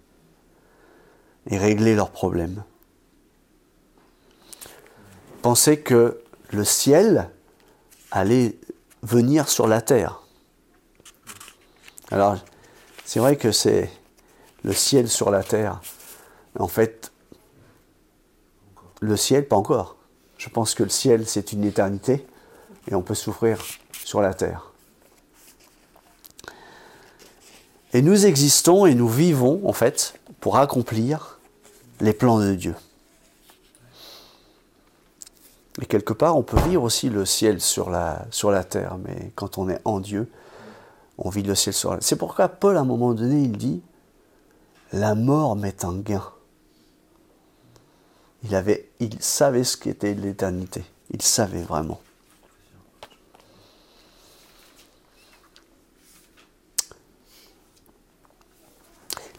et 1.47 1.57
régler 1.57 1.95
leurs 1.95 2.11
problèmes. 2.11 2.63
Pensaient 5.41 5.79
que 5.79 6.21
le 6.51 6.63
ciel 6.63 7.29
allait 8.11 8.57
venir 9.03 9.49
sur 9.49 9.67
la 9.67 9.81
terre. 9.81 10.21
Alors, 12.11 12.37
c'est 13.05 13.19
vrai 13.19 13.35
que 13.35 13.51
c'est 13.51 13.89
le 14.63 14.73
ciel 14.73 15.09
sur 15.09 15.31
la 15.31 15.43
terre. 15.43 15.81
En 16.57 16.67
fait, 16.67 17.11
le 18.99 19.15
ciel, 19.15 19.47
pas 19.47 19.55
encore. 19.55 19.95
Je 20.37 20.49
pense 20.49 20.73
que 20.73 20.83
le 20.83 20.89
ciel, 20.89 21.27
c'est 21.27 21.51
une 21.51 21.63
éternité 21.63 22.25
et 22.87 22.95
on 22.95 23.01
peut 23.01 23.15
souffrir 23.15 23.59
sur 24.03 24.21
la 24.21 24.33
terre. 24.33 24.71
Et 27.93 28.01
nous 28.01 28.25
existons 28.25 28.85
et 28.85 28.95
nous 28.95 29.07
vivons, 29.07 29.61
en 29.67 29.73
fait, 29.73 30.19
pour 30.39 30.57
accomplir 30.57 31.39
les 31.99 32.13
plans 32.13 32.39
de 32.39 32.53
Dieu. 32.53 32.75
Et 35.81 35.85
quelque 35.85 36.13
part, 36.13 36.37
on 36.37 36.43
peut 36.43 36.59
vivre 36.61 36.83
aussi 36.83 37.09
le 37.09 37.25
ciel 37.25 37.61
sur 37.61 37.89
la, 37.89 38.25
sur 38.31 38.51
la 38.51 38.63
terre, 38.63 38.97
mais 38.97 39.31
quand 39.35 39.57
on 39.57 39.69
est 39.69 39.79
en 39.85 39.99
Dieu, 39.99 40.29
on 41.21 41.29
vit 41.29 41.43
le 41.43 41.55
ciel 41.55 41.73
sur 41.73 41.91
terre. 41.91 41.99
C'est 42.01 42.15
pourquoi 42.15 42.47
Paul, 42.47 42.77
à 42.77 42.81
un 42.81 42.85
moment 42.85 43.13
donné, 43.13 43.41
il 43.41 43.57
dit 43.57 43.81
La 44.93 45.15
mort 45.15 45.55
m'est 45.55 45.83
un 45.83 45.97
gain. 45.97 46.23
Il, 48.43 48.55
avait, 48.55 48.89
il 48.99 49.21
savait 49.21 49.65
ce 49.65 49.75
qu'était 49.75 50.13
l'éternité. 50.13 50.83
Il 51.11 51.21
savait 51.21 51.61
vraiment. 51.61 51.99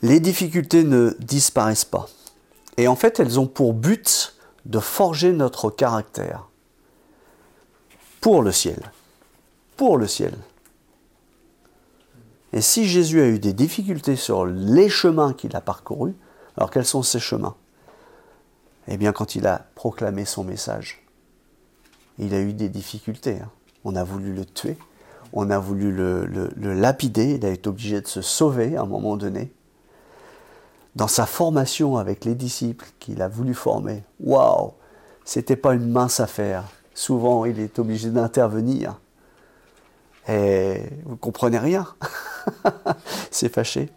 Les 0.03 0.21
difficultés 0.21 0.85
ne 0.85 1.15
disparaissent 1.19 1.85
pas. 1.85 2.09
Et 2.77 2.89
en 2.89 2.97
fait, 2.97 3.21
elles 3.21 3.39
ont 3.41 3.47
pour 3.47 3.75
but 3.75 4.35
de 4.67 4.79
forger 4.79 5.33
notre 5.33 5.71
caractère 5.71 6.47
pour 8.21 8.43
le 8.43 8.53
ciel. 8.53 8.93
Pour 9.77 9.97
le 9.97 10.07
ciel. 10.07 10.35
Et 12.53 12.61
si 12.61 12.87
Jésus 12.87 13.21
a 13.21 13.27
eu 13.29 13.39
des 13.39 13.53
difficultés 13.53 14.17
sur 14.17 14.45
les 14.45 14.89
chemins 14.89 15.33
qu'il 15.33 15.55
a 15.55 15.61
parcourus, 15.61 16.15
alors 16.57 16.71
quels 16.71 16.85
sont 16.85 17.03
ces 17.03 17.21
chemins? 17.21 17.55
Eh 18.89 18.97
bien, 18.97 19.13
quand 19.13 19.37
il 19.37 19.47
a 19.47 19.67
proclamé 19.75 20.25
son 20.25 20.43
message, 20.43 21.05
il 22.19 22.35
a 22.35 22.41
eu 22.41 22.53
des 22.53 22.69
difficultés. 22.69 23.39
hein. 23.41 23.51
On 23.85 23.95
a 23.95 24.05
voulu 24.05 24.35
le 24.35 24.45
tuer, 24.45 24.77
on 25.33 25.49
a 25.49 25.59
voulu 25.59 25.93
le, 25.93 26.27
le- 26.27 26.51
le 26.57 26.75
lapider, 26.75 27.37
il 27.37 27.47
a 27.47 27.51
été 27.51 27.69
obligé 27.69 28.01
de 28.01 28.07
se 28.07 28.21
sauver 28.21 28.77
à 28.77 28.83
un 28.83 28.87
moment 28.87 29.17
donné. 29.17 29.53
Dans 30.97 31.09
sa 31.09 31.25
formation 31.25 31.97
avec 31.97 32.25
les 32.25 32.35
disciples 32.35 32.87
qu'il 32.99 33.23
a 33.23 33.29
voulu 33.29 33.55
former, 33.55 34.03
waouh, 34.19 34.73
c'était 35.25 35.57
pas 35.57 35.75
une 35.75 35.89
mince 35.89 36.19
affaire. 36.19 36.65
Souvent, 36.95 37.45
il 37.45 37.61
est 37.61 37.79
obligé 37.79 38.11
d'intervenir. 38.11 38.99
Et 40.31 40.89
vous 41.05 41.17
comprenez 41.17 41.59
rien. 41.59 41.89
C'est 43.31 43.53
fâché. 43.53 43.91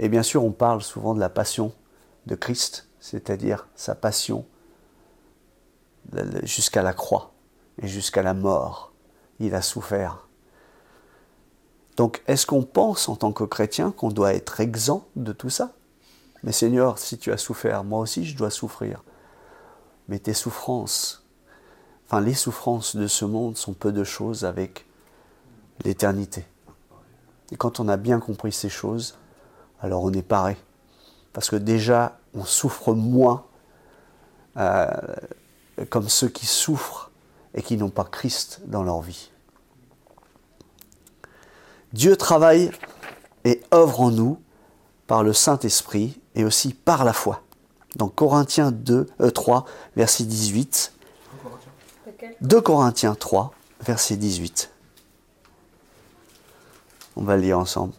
Et 0.00 0.08
bien 0.08 0.22
sûr, 0.22 0.44
on 0.44 0.50
parle 0.50 0.82
souvent 0.82 1.14
de 1.14 1.20
la 1.20 1.28
passion 1.28 1.72
de 2.26 2.34
Christ, 2.34 2.88
c'est-à-dire 2.98 3.68
sa 3.76 3.94
passion 3.94 4.44
jusqu'à 6.42 6.82
la 6.82 6.92
croix 6.92 7.32
et 7.80 7.86
jusqu'à 7.86 8.22
la 8.22 8.34
mort. 8.34 8.92
Il 9.38 9.54
a 9.54 9.62
souffert. 9.62 10.26
Donc, 11.96 12.22
est-ce 12.26 12.46
qu'on 12.46 12.62
pense 12.62 13.08
en 13.08 13.16
tant 13.16 13.32
que 13.32 13.44
chrétien 13.44 13.92
qu'on 13.92 14.08
doit 14.08 14.34
être 14.34 14.60
exempt 14.60 15.06
de 15.14 15.32
tout 15.32 15.50
ça? 15.50 15.72
Mais 16.42 16.52
Seigneur, 16.52 16.98
si 16.98 17.18
tu 17.18 17.32
as 17.32 17.36
souffert, 17.36 17.84
moi 17.84 18.00
aussi 18.00 18.24
je 18.24 18.36
dois 18.36 18.50
souffrir. 18.50 19.04
Mais 20.08 20.18
tes 20.18 20.34
souffrances, 20.34 21.26
enfin 22.06 22.20
les 22.20 22.34
souffrances 22.34 22.96
de 22.96 23.06
ce 23.06 23.24
monde 23.24 23.56
sont 23.56 23.74
peu 23.74 23.92
de 23.92 24.04
choses 24.04 24.44
avec 24.44 24.87
l'éternité. 25.84 26.46
Et 27.52 27.56
quand 27.56 27.80
on 27.80 27.88
a 27.88 27.96
bien 27.96 28.20
compris 28.20 28.52
ces 28.52 28.68
choses, 28.68 29.18
alors 29.80 30.02
on 30.02 30.12
est 30.12 30.22
paré. 30.22 30.56
Parce 31.32 31.50
que 31.50 31.56
déjà, 31.56 32.18
on 32.34 32.44
souffre 32.44 32.94
moins 32.94 33.44
euh, 34.56 34.86
comme 35.90 36.08
ceux 36.08 36.28
qui 36.28 36.46
souffrent 36.46 37.10
et 37.54 37.62
qui 37.62 37.76
n'ont 37.76 37.90
pas 37.90 38.04
Christ 38.04 38.60
dans 38.66 38.82
leur 38.82 39.00
vie. 39.00 39.30
Dieu 41.92 42.16
travaille 42.16 42.70
et 43.44 43.62
œuvre 43.72 44.00
en 44.00 44.10
nous 44.10 44.40
par 45.06 45.22
le 45.22 45.32
Saint-Esprit 45.32 46.20
et 46.34 46.44
aussi 46.44 46.74
par 46.74 47.04
la 47.04 47.12
foi. 47.12 47.42
Dans 47.96 48.08
Corinthiens 48.08 48.70
2, 48.70 49.06
euh, 49.20 49.30
3, 49.30 49.64
verset 49.96 50.24
18. 50.24 50.92
2 52.42 52.60
Corinthiens 52.60 53.14
3, 53.14 53.52
verset 53.80 54.16
18. 54.16 54.70
On 57.18 57.24
va 57.24 57.36
le 57.36 57.42
lire 57.42 57.58
ensemble. 57.58 57.92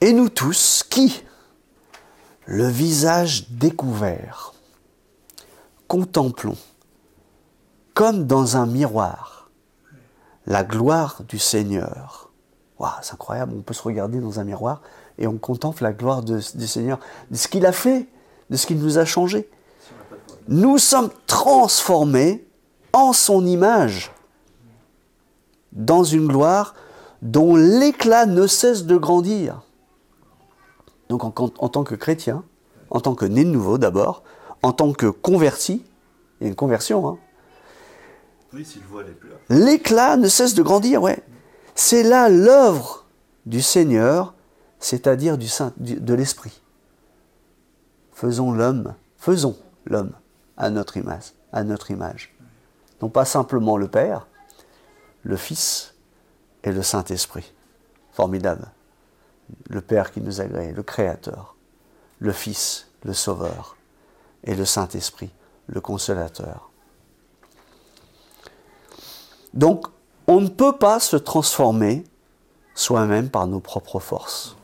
Et 0.00 0.12
nous 0.12 0.28
tous 0.28 0.84
qui, 0.88 1.22
le 2.46 2.66
visage 2.66 3.48
découvert, 3.50 4.52
contemplons, 5.86 6.56
comme 7.94 8.26
dans 8.26 8.56
un 8.56 8.66
miroir, 8.66 9.50
la 10.46 10.64
gloire 10.64 11.22
du 11.28 11.38
Seigneur, 11.38 12.30
Waouh, 12.78 12.90
c'est 13.02 13.14
incroyable, 13.14 13.54
on 13.56 13.62
peut 13.62 13.74
se 13.74 13.82
regarder 13.82 14.20
dans 14.20 14.38
un 14.38 14.44
miroir 14.44 14.82
et 15.18 15.26
on 15.26 15.36
contemple 15.36 15.82
la 15.82 15.92
gloire 15.92 16.22
du 16.22 16.40
Seigneur, 16.40 16.98
de 17.30 17.36
ce 17.36 17.48
qu'il 17.48 17.66
a 17.66 17.72
fait, 17.72 18.08
de 18.50 18.56
ce 18.56 18.66
qu'il 18.66 18.78
nous 18.78 18.98
a 18.98 19.04
changé. 19.04 19.48
Nous 20.46 20.78
sommes 20.78 21.10
transformés 21.26 22.46
en 22.92 23.12
son 23.12 23.44
image, 23.46 24.12
dans 25.72 26.04
une 26.04 26.26
gloire 26.26 26.74
dont 27.22 27.56
l'éclat 27.56 28.26
ne 28.26 28.46
cesse 28.46 28.84
de 28.84 28.96
grandir. 28.96 29.62
Donc 31.08 31.24
en, 31.24 31.68
tant 31.68 31.84
que 31.84 31.94
chrétien, 31.94 32.44
en 32.90 33.00
tant 33.00 33.14
que 33.14 33.24
né 33.24 33.44
de 33.44 33.50
nouveau 33.50 33.78
d'abord, 33.78 34.22
en 34.62 34.72
tant 34.72 34.92
que 34.92 35.06
converti, 35.06 35.84
il 36.40 36.44
y 36.44 36.46
a 36.46 36.48
une 36.48 36.56
conversion, 36.56 37.08
hein. 37.08 37.18
Oui, 38.54 38.64
s'il 38.64 38.82
voit 38.84 39.02
L'éclat 39.50 40.16
ne 40.16 40.28
cesse 40.28 40.54
de 40.54 40.62
grandir, 40.62 41.02
ouais. 41.02 41.22
C'est 41.74 42.02
là 42.02 42.28
l'œuvre 42.28 43.06
du 43.44 43.60
Seigneur, 43.60 44.34
c'est-à-dire 44.78 45.36
du 45.36 45.48
Saint, 45.48 45.72
de 45.76 46.14
l'Esprit. 46.14 46.62
Faisons 48.12 48.52
l'homme, 48.52 48.94
faisons 49.16 49.56
l'homme 49.84 50.12
à 50.56 50.70
notre 50.70 50.96
image, 50.96 51.34
à 51.52 51.62
notre 51.62 51.90
image. 51.90 52.34
Non 53.00 53.08
pas 53.08 53.24
simplement 53.24 53.76
le 53.76 53.88
Père, 53.88 54.26
le 55.22 55.36
Fils 55.36 55.94
et 56.64 56.72
le 56.72 56.82
Saint-Esprit. 56.82 57.52
Formidable. 58.12 58.68
Le 59.68 59.80
Père 59.80 60.12
qui 60.12 60.20
nous 60.20 60.40
agrée, 60.40 60.72
le 60.72 60.82
Créateur, 60.82 61.56
le 62.18 62.32
Fils, 62.32 62.90
le 63.04 63.14
Sauveur, 63.14 63.76
et 64.44 64.54
le 64.54 64.64
Saint-Esprit, 64.64 65.30
le 65.66 65.80
Consolateur. 65.80 66.70
Donc, 69.54 69.86
on 70.26 70.40
ne 70.40 70.48
peut 70.48 70.76
pas 70.76 71.00
se 71.00 71.16
transformer 71.16 72.04
soi-même 72.74 73.30
par 73.30 73.46
nos 73.46 73.60
propres 73.60 73.98
forces. 73.98 74.56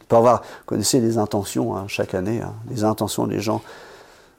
On 0.00 0.04
peut 0.04 0.16
avoir, 0.16 0.42
vous 0.42 0.64
connaissez 0.66 1.00
les 1.00 1.18
intentions 1.18 1.76
hein, 1.76 1.86
chaque 1.88 2.14
année, 2.14 2.40
hein, 2.40 2.54
les 2.68 2.84
intentions 2.84 3.26
des 3.26 3.40
gens. 3.40 3.62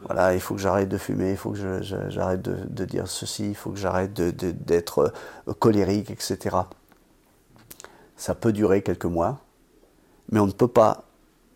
Voilà, 0.01 0.35
il 0.35 0.39
faut 0.39 0.53
que 0.53 0.61
j'arrête 0.61 0.89
de 0.89 0.97
fumer, 0.97 1.31
il 1.31 1.37
faut 1.37 1.51
que 1.51 1.81
j'arrête 1.81 2.41
de, 2.41 2.85
dire 2.85 3.07
ceci, 3.07 3.49
il 3.49 3.55
faut 3.55 3.71
que 3.71 3.79
j'arrête 3.79 4.13
d'être 4.13 5.13
euh, 5.47 5.53
colérique, 5.53 6.11
etc. 6.11 6.55
Ça 8.15 8.35
peut 8.35 8.53
durer 8.53 8.83
quelques 8.83 9.05
mois, 9.05 9.39
mais 10.31 10.39
on 10.39 10.47
ne 10.47 10.51
peut 10.51 10.67
pas, 10.67 11.03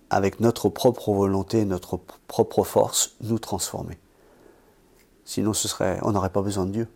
avec 0.10 0.40
notre 0.40 0.70
propre 0.70 1.14
volonté, 1.14 1.66
notre 1.66 2.00
propre 2.28 2.64
force, 2.64 3.16
nous 3.22 3.40
transformer. 3.40 4.00
Sinon, 5.24 5.54
ce 5.54 5.68
serait, 5.68 6.00
on 6.02 6.12
n'aurait 6.12 6.32
pas 6.32 6.42
besoin 6.42 6.66
de 6.66 6.72
Dieu 6.72 6.88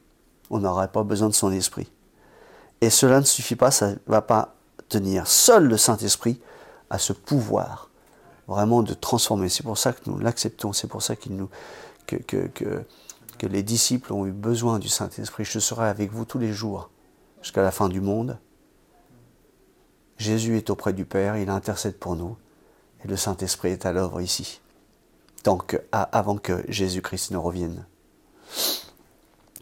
on 0.49 0.59
n'aurait 0.59 0.87
pas 0.87 1.03
besoin 1.03 1.29
de 1.29 1.33
son 1.33 1.51
esprit. 1.51 1.91
Et 2.81 2.89
cela 2.89 3.19
ne 3.19 3.25
suffit 3.25 3.55
pas, 3.55 3.71
ça 3.71 3.91
ne 3.91 3.95
va 4.07 4.21
pas 4.21 4.55
tenir. 4.89 5.27
Seul 5.27 5.65
le 5.65 5.77
Saint-Esprit 5.77 6.39
a 6.89 6.99
ce 6.99 7.13
pouvoir 7.13 7.89
vraiment 8.47 8.83
de 8.83 8.93
transformer. 8.93 9.49
C'est 9.49 9.63
pour 9.63 9.77
ça 9.77 9.93
que 9.93 10.09
nous 10.09 10.19
l'acceptons, 10.19 10.73
c'est 10.73 10.87
pour 10.87 11.01
ça 11.01 11.15
que, 11.15 11.27
les 13.41 13.63
disciples 13.63 14.13
ont 14.13 14.25
eu 14.25 14.31
besoin 14.31 14.79
du 14.79 14.89
Saint-Esprit. 14.89 15.45
Je 15.45 15.59
serai 15.59 15.87
avec 15.87 16.11
vous 16.11 16.25
tous 16.25 16.39
les 16.39 16.53
jours 16.53 16.89
jusqu'à 17.41 17.61
la 17.61 17.71
fin 17.71 17.89
du 17.89 18.01
monde. 18.01 18.37
Jésus 20.17 20.57
est 20.57 20.69
auprès 20.69 20.93
du 20.93 21.05
Père, 21.05 21.37
il 21.37 21.49
intercède 21.49 21.97
pour 21.97 22.15
nous, 22.15 22.37
et 23.03 23.07
le 23.07 23.17
Saint-Esprit 23.17 23.69
est 23.69 23.85
à 23.85 23.91
l'œuvre 23.91 24.21
ici, 24.21 24.61
tant 25.43 25.57
que, 25.57 25.77
avant 25.91 26.37
que 26.37 26.63
Jésus-Christ 26.69 27.31
ne 27.31 27.37
revienne 27.37 27.85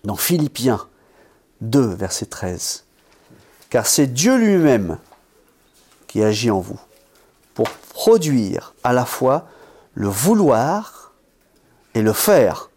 dans 0.03 0.15
Philippiens 0.15 0.87
2, 1.61 1.81
verset 1.95 2.27
13. 2.27 2.85
Car 3.69 3.87
c'est 3.87 4.07
Dieu 4.07 4.37
lui-même 4.37 4.99
qui 6.07 6.21
agit 6.21 6.51
en 6.51 6.59
vous 6.59 6.79
produire 8.03 8.75
à 8.83 8.91
la 8.91 9.05
fois 9.05 9.45
le 9.93 10.09
vouloir 10.09 11.13
et 11.93 12.01
le 12.01 12.11
faire. 12.11 12.69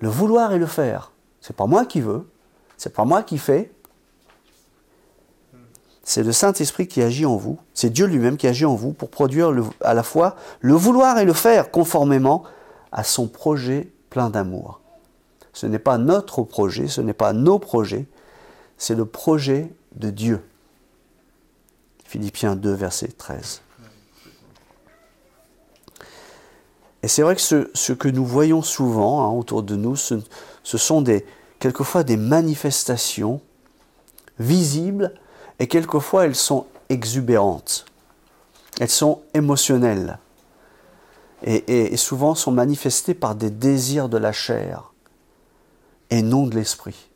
Le 0.00 0.10
vouloir 0.10 0.52
et 0.52 0.58
le 0.58 0.66
faire. 0.66 1.12
C'est 1.40 1.56
pas 1.56 1.64
moi 1.64 1.86
qui 1.86 2.02
veux, 2.02 2.28
c'est 2.76 2.92
pas 2.92 3.06
moi 3.06 3.22
qui 3.22 3.38
fais. 3.38 3.72
C'est 6.02 6.22
le 6.22 6.32
Saint-Esprit 6.32 6.86
qui 6.86 7.00
agit 7.00 7.24
en 7.24 7.36
vous, 7.36 7.58
c'est 7.72 7.88
Dieu 7.88 8.04
lui-même 8.04 8.36
qui 8.36 8.46
agit 8.46 8.66
en 8.66 8.74
vous 8.74 8.92
pour 8.92 9.08
produire 9.08 9.50
à 9.80 9.94
la 9.94 10.02
fois 10.02 10.36
le 10.60 10.74
vouloir 10.74 11.18
et 11.18 11.24
le 11.24 11.32
faire 11.32 11.70
conformément 11.70 12.44
à 12.92 13.04
son 13.04 13.26
projet 13.26 13.90
plein 14.10 14.28
d'amour. 14.28 14.82
Ce 15.54 15.64
n'est 15.64 15.78
pas 15.78 15.96
notre 15.96 16.42
projet, 16.42 16.88
ce 16.88 17.00
n'est 17.00 17.14
pas 17.14 17.32
nos 17.32 17.58
projets, 17.58 18.04
c'est 18.76 18.94
le 18.94 19.06
projet 19.06 19.72
de 19.94 20.10
Dieu. 20.10 20.42
Philippiens 22.06 22.56
2, 22.56 22.72
verset 22.72 23.08
13. 23.08 23.62
Et 27.02 27.08
c'est 27.08 27.22
vrai 27.22 27.36
que 27.36 27.40
ce, 27.40 27.92
que 27.92 28.08
nous 28.08 28.24
voyons 28.24 28.62
souvent 28.62 29.22
hein, 29.22 29.30
autour 29.30 29.62
de 29.62 29.76
nous, 29.76 29.96
ce, 29.96 30.18
sont 30.64 31.02
des, 31.02 31.24
quelquefois 31.58 32.04
des 32.04 32.16
manifestations 32.16 33.40
visibles 34.38 35.14
et 35.58 35.66
quelquefois 35.66 36.24
elles 36.24 36.34
sont 36.34 36.66
exubérantes. 36.88 37.86
Elles 38.80 38.90
sont 38.90 39.22
émotionnelles 39.34 40.18
et, 41.42 41.92
et 41.92 41.96
souvent 41.96 42.34
sont 42.34 42.52
manifestées 42.52 43.14
par 43.14 43.34
des 43.34 43.50
désirs 43.50 44.08
de 44.08 44.18
la 44.18 44.32
chair 44.32 44.92
et 46.10 46.22
non 46.22 46.46
de 46.46 46.54
l'esprit. 46.54 47.08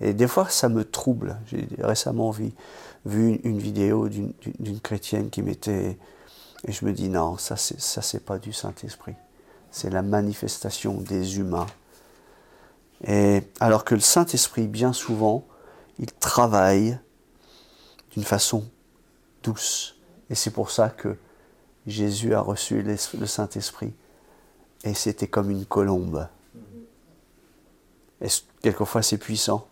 Et 0.00 0.12
des 0.12 0.28
fois, 0.28 0.48
ça 0.48 0.68
me 0.68 0.84
trouble. 0.84 1.38
J'ai 1.46 1.66
récemment 1.78 2.30
vu, 2.30 2.52
vu 3.06 3.40
une 3.44 3.58
vidéo 3.58 4.08
d'une 4.08 4.80
chrétienne 4.82 5.30
qui 5.30 5.40
mettait... 5.40 5.98
Et 6.64 6.72
je 6.72 6.84
me 6.84 6.92
dis, 6.92 7.08
non, 7.08 7.38
ça, 7.38 7.56
c'est 7.56 8.24
pas 8.24 8.38
du 8.38 8.52
Saint-Esprit. 8.52 9.14
C'est 9.70 9.90
la 9.90 10.02
manifestation 10.02 11.00
des 11.00 11.38
humains. 11.38 11.66
Et 13.06 13.42
alors 13.60 13.84
que 13.84 13.94
le 13.94 14.00
Saint-Esprit, 14.00 14.66
bien 14.66 14.92
souvent, 14.92 15.46
il 15.98 16.12
travaille 16.12 16.98
d'une 18.12 18.24
façon 18.24 18.68
douce. 19.42 19.96
Et 20.28 20.34
c'est 20.34 20.50
pour 20.50 20.70
ça 20.70 20.88
que 20.88 21.16
Jésus 21.86 22.34
a 22.34 22.40
reçu 22.40 22.82
le 22.82 23.26
Saint-Esprit. 23.26 23.94
Et 24.82 24.94
c'était 24.94 25.28
comme 25.28 25.50
une 25.50 25.66
colombe. 25.66 26.26
Et 28.20 28.28
quelquefois 28.62 29.02
c'est 29.02 29.18
puissant, 29.18 29.68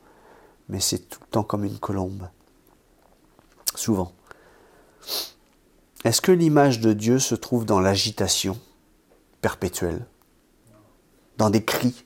mais 0.69 0.81
c'est 0.81 1.09
tout 1.09 1.19
le 1.23 1.27
temps 1.29 1.45
comme 1.45 1.65
une 1.65 1.79
colombe. 1.79 2.29
Souvent. 3.75 4.13
Est-ce 6.05 6.21
que 6.21 6.33
l'image 6.33 6.81
de 6.81 6.93
Dieu 6.93 7.19
se 7.19 7.35
trouve 7.35 7.65
dans 7.65 7.81
l'agitation 7.81 8.59
perpétuelle, 9.41 10.07
dans 11.39 11.51
des 11.51 11.65
cris, 11.65 12.05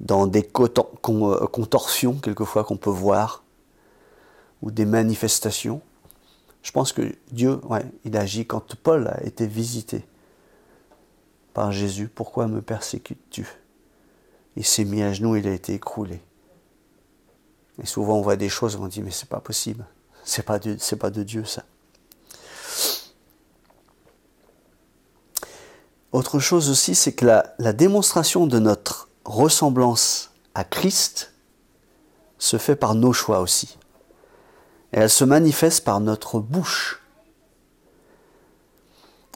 dans 0.00 0.26
des 0.26 0.40
euh, 0.40 1.46
contorsions 1.46 2.14
quelquefois 2.14 2.64
qu'on 2.64 2.76
peut 2.76 2.90
voir, 2.90 3.44
ou 4.60 4.70
des 4.70 4.86
manifestations? 4.86 5.80
Je 6.62 6.72
pense 6.72 6.92
que 6.92 7.14
Dieu, 7.30 7.60
ouais, 7.66 7.84
il 8.04 8.16
agit 8.16 8.46
quand 8.46 8.74
Paul 8.76 9.08
a 9.08 9.22
été 9.24 9.46
visité 9.46 10.04
par 11.52 11.72
Jésus. 11.72 12.08
Pourquoi 12.08 12.48
me 12.48 12.60
persécutes-tu? 12.60 13.46
Il 14.56 14.64
s'est 14.64 14.84
mis 14.84 15.02
à 15.02 15.12
genoux, 15.12 15.36
il 15.36 15.46
a 15.46 15.52
été 15.52 15.74
écroulé. 15.74 16.20
Et 17.82 17.86
souvent 17.86 18.18
on 18.18 18.22
voit 18.22 18.36
des 18.36 18.48
choses, 18.48 18.76
on 18.76 18.86
dit 18.86 19.02
mais 19.02 19.10
c'est 19.10 19.28
pas 19.28 19.40
possible, 19.40 19.86
c'est 20.24 20.42
pas 20.42 20.58
c'est 20.78 20.96
pas 20.96 21.10
de 21.10 21.22
Dieu 21.22 21.44
ça. 21.44 21.64
Autre 26.14 26.38
chose 26.38 26.70
aussi, 26.70 26.94
c'est 26.94 27.12
que 27.12 27.26
la, 27.26 27.72
démonstration 27.72 28.46
de 28.46 28.60
notre 28.60 29.08
ressemblance 29.24 30.30
à 30.54 30.62
Christ 30.62 31.32
se 32.38 32.56
fait 32.56 32.76
par 32.76 32.94
nos 32.94 33.12
choix 33.12 33.40
aussi. 33.40 33.78
Et 34.92 34.98
elle 34.98 35.10
se 35.10 35.24
manifeste 35.24 35.82
par 35.82 35.98
notre 35.98 36.38
bouche. 36.38 37.02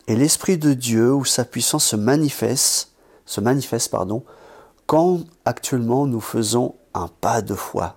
Et 0.07 0.14
l'Esprit 0.14 0.57
de 0.57 0.72
Dieu, 0.72 1.12
où 1.12 1.24
sa 1.24 1.44
puissance 1.44 1.85
se 1.85 1.96
manifeste, 1.96 2.92
se 3.27 3.40
manifeste 3.40 3.90
pardon, 3.90 4.22
quand 4.87 5.22
actuellement 5.44 6.07
nous 6.07 6.20
faisons 6.20 6.77
un 6.94 7.09
pas 7.09 7.42
de 7.42 7.57
foi, 7.57 7.96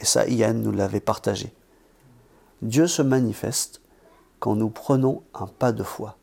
et 0.00 0.04
ça 0.04 0.28
Yann 0.28 0.60
nous 0.60 0.72
l'avait 0.72 1.00
partagé, 1.00 1.54
Dieu 2.62 2.86
se 2.86 3.02
manifeste 3.02 3.80
quand 4.40 4.54
nous 4.54 4.70
prenons 4.70 5.22
un 5.34 5.46
pas 5.46 5.72
de 5.72 5.82
foi. 5.82 6.16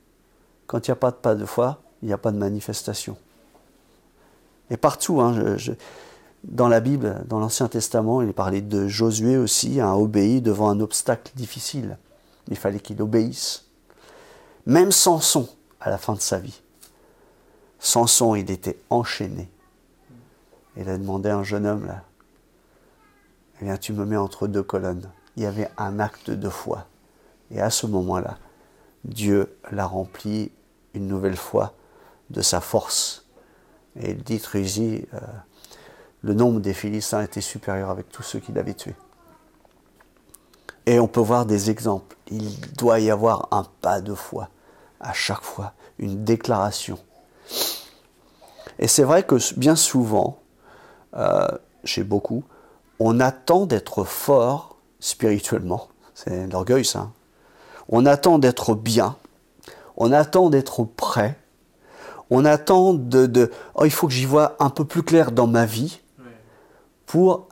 Quand 0.67 0.87
il 0.87 0.91
n'y 0.91 0.93
a 0.93 0.97
pas 0.97 1.11
de 1.11 1.17
pas 1.17 1.35
de 1.35 1.45
foi, 1.45 1.81
il 2.01 2.07
n'y 2.07 2.13
a 2.13 2.17
pas 2.17 2.31
de 2.31 2.37
manifestation. 2.37 3.17
Et 4.69 4.77
partout, 4.77 5.21
hein, 5.21 5.35
dans 6.43 6.67
la 6.67 6.79
Bible, 6.79 7.23
dans 7.27 7.39
l'Ancien 7.39 7.67
Testament, 7.67 8.21
il 8.21 8.29
est 8.29 8.33
parlé 8.33 8.61
de 8.61 8.87
Josué 8.87 9.37
aussi, 9.37 9.79
a 9.79 9.95
obéi 9.95 10.41
devant 10.41 10.69
un 10.69 10.79
obstacle 10.79 11.31
difficile. 11.35 11.97
Il 12.47 12.57
fallait 12.57 12.79
qu'il 12.79 13.01
obéisse. 13.01 13.65
Même 14.65 14.91
Samson, 14.91 15.47
à 15.79 15.89
la 15.89 15.97
fin 15.97 16.13
de 16.13 16.21
sa 16.21 16.39
vie. 16.39 16.61
Samson, 17.79 18.35
il 18.35 18.49
était 18.49 18.79
enchaîné 18.89 19.49
il 20.77 20.89
a 20.89 20.97
demandé 20.97 21.29
à 21.29 21.37
un 21.37 21.43
jeune 21.43 21.65
homme, 21.65 21.85
là, 21.85 22.03
eh 23.61 23.65
bien, 23.65 23.77
tu 23.77 23.93
me 23.93 24.05
mets 24.05 24.17
entre 24.17 24.47
deux 24.47 24.63
colonnes. 24.63 25.09
Il 25.35 25.43
y 25.43 25.45
avait 25.45 25.69
un 25.77 25.99
acte 25.99 26.29
de 26.29 26.49
foi. 26.49 26.85
Et 27.51 27.61
à 27.61 27.69
ce 27.69 27.85
moment-là, 27.87 28.37
Dieu 29.03 29.57
l'a 29.71 29.85
rempli 29.85 30.51
une 30.93 31.07
nouvelle 31.07 31.35
fois 31.35 31.73
de 32.29 32.41
sa 32.41 32.61
force. 32.61 33.25
Et 33.97 34.11
il 34.11 34.23
dit, 34.23 34.39
Truzy, 34.39 35.05
euh, 35.13 35.19
le 36.21 36.33
nombre 36.33 36.59
des 36.59 36.73
Philistins 36.73 37.21
était 37.21 37.41
supérieur 37.41 37.89
avec 37.89 38.09
tous 38.09 38.23
ceux 38.23 38.39
qu'il 38.39 38.57
avait 38.57 38.73
tués. 38.73 38.95
Et 40.85 40.99
on 40.99 41.07
peut 41.07 41.21
voir 41.21 41.45
des 41.45 41.69
exemples. 41.69 42.15
Il 42.29 42.59
doit 42.71 42.99
y 42.99 43.09
avoir 43.09 43.47
un 43.51 43.65
pas 43.81 44.01
de 44.01 44.13
foi 44.13 44.49
à 44.99 45.13
chaque 45.13 45.43
fois, 45.43 45.73
une 45.99 46.23
déclaration. 46.23 46.97
Et 48.79 48.87
c'est 48.87 49.03
vrai 49.03 49.23
que 49.23 49.35
bien 49.57 49.75
souvent, 49.75 50.39
euh, 51.15 51.47
chez 51.83 52.03
beaucoup, 52.03 52.43
on 52.99 53.19
attend 53.19 53.65
d'être 53.65 54.03
fort 54.03 54.74
spirituellement. 54.99 55.87
C'est 56.13 56.47
l'orgueil, 56.47 56.85
ça. 56.85 57.11
On 57.89 58.05
attend 58.05 58.39
d'être 58.39 58.75
bien. 58.75 59.17
On 59.97 60.11
attend 60.11 60.49
d'être 60.49 60.83
prêt. 60.83 61.37
On 62.29 62.45
attend 62.45 62.93
de, 62.93 63.27
de 63.27 63.51
oh, 63.75 63.85
il 63.85 63.91
faut 63.91 64.07
que 64.07 64.13
j'y 64.13 64.25
vois 64.25 64.55
un 64.59 64.69
peu 64.69 64.85
plus 64.85 65.03
clair 65.03 65.31
dans 65.31 65.47
ma 65.47 65.65
vie 65.65 66.01
pour, 67.05 67.47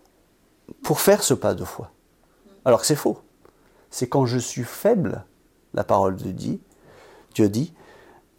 faire 0.96 1.24
ce 1.24 1.34
pas 1.34 1.54
de 1.54 1.64
foi. 1.64 1.92
Alors 2.66 2.82
que 2.82 2.86
c'est 2.86 2.96
faux. 2.96 3.22
C'est 3.90 4.08
quand 4.08 4.26
je 4.26 4.38
suis 4.38 4.64
faible, 4.64 5.24
la 5.74 5.84
parole 5.84 6.16
de 6.16 6.32
dit, 6.32 6.60
Dieu 7.36 7.50
dit, 7.50 7.74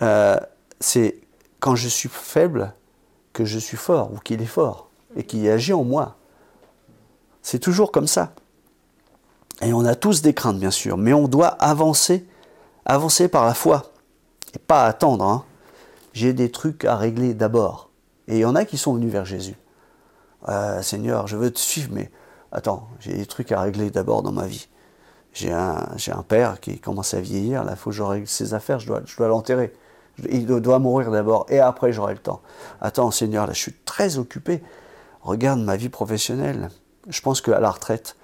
euh, 0.02 0.38
c'est 0.80 1.20
quand 1.60 1.76
je 1.76 1.88
suis 1.88 2.08
faible 2.08 2.74
que 3.32 3.44
je 3.44 3.58
suis 3.58 3.76
fort 3.76 4.12
ou 4.12 4.18
qu'il 4.18 4.42
est 4.42 4.46
fort 4.46 4.90
et 5.16 5.24
qu'il 5.24 5.48
agit 5.48 5.72
en 5.72 5.84
moi. 5.84 6.16
C'est 7.42 7.58
toujours 7.58 7.92
comme 7.92 8.06
ça. 8.06 8.34
Et 9.62 9.72
on 9.72 9.84
a 9.84 9.94
tous 9.94 10.22
des 10.22 10.34
craintes, 10.34 10.58
bien 10.58 10.70
sûr, 10.70 10.96
mais 10.96 11.12
on 11.12 11.28
doit 11.28 11.48
avancer, 11.48 12.26
avancer 12.84 13.28
par 13.28 13.44
la 13.44 13.54
foi 13.54 13.92
et 14.54 14.58
pas 14.58 14.84
attendre. 14.86 15.24
Hein. 15.24 15.44
J'ai 16.12 16.32
des 16.32 16.50
trucs 16.50 16.84
à 16.84 16.96
régler 16.96 17.34
d'abord. 17.34 17.90
Et 18.28 18.36
il 18.36 18.40
y 18.40 18.44
en 18.44 18.54
a 18.54 18.64
qui 18.64 18.78
sont 18.78 18.94
venus 18.94 19.12
vers 19.12 19.24
Jésus. 19.24 19.56
Euh, 20.48 20.82
Seigneur, 20.82 21.26
je 21.26 21.36
veux 21.36 21.50
te 21.50 21.58
suivre, 21.58 21.90
mais 21.92 22.10
attends, 22.52 22.88
j'ai 23.00 23.14
des 23.14 23.26
trucs 23.26 23.52
à 23.52 23.60
régler 23.60 23.90
d'abord 23.90 24.22
dans 24.22 24.32
ma 24.32 24.46
vie 24.46 24.68
j'ai 25.34 25.52
un, 25.52 25.84
un, 26.12 26.22
père 26.22 26.60
qui 26.60 26.78
commence 26.78 27.12
à 27.12 27.20
vieillir, 27.20 27.64
là, 27.64 27.72
il 27.72 27.76
faut 27.76 27.90
que 27.90 27.96
je 27.96 28.02
règle 28.02 28.26
ses 28.26 28.54
affaires, 28.54 28.78
je 28.78 28.86
dois, 28.86 29.02
je 29.04 29.16
dois 29.16 29.28
l'enterrer. 29.28 29.72
Il 30.30 30.46
doit 30.46 30.78
mourir 30.78 31.10
d'abord 31.10 31.44
et 31.48 31.58
après 31.58 31.92
j'aurai 31.92 32.14
le 32.14 32.20
temps. 32.20 32.40
Attends, 32.80 33.10
Seigneur, 33.10 33.48
là, 33.48 33.52
je 33.52 33.58
suis 33.58 33.74
très 33.84 34.16
occupé. 34.16 34.62
Regarde 35.22 35.58
ma 35.58 35.76
vie 35.76 35.88
professionnelle. 35.88 36.70
Je 37.08 37.20
pense 37.20 37.40
qu'à 37.40 37.58
la 37.58 37.70
retraite, 37.70 38.14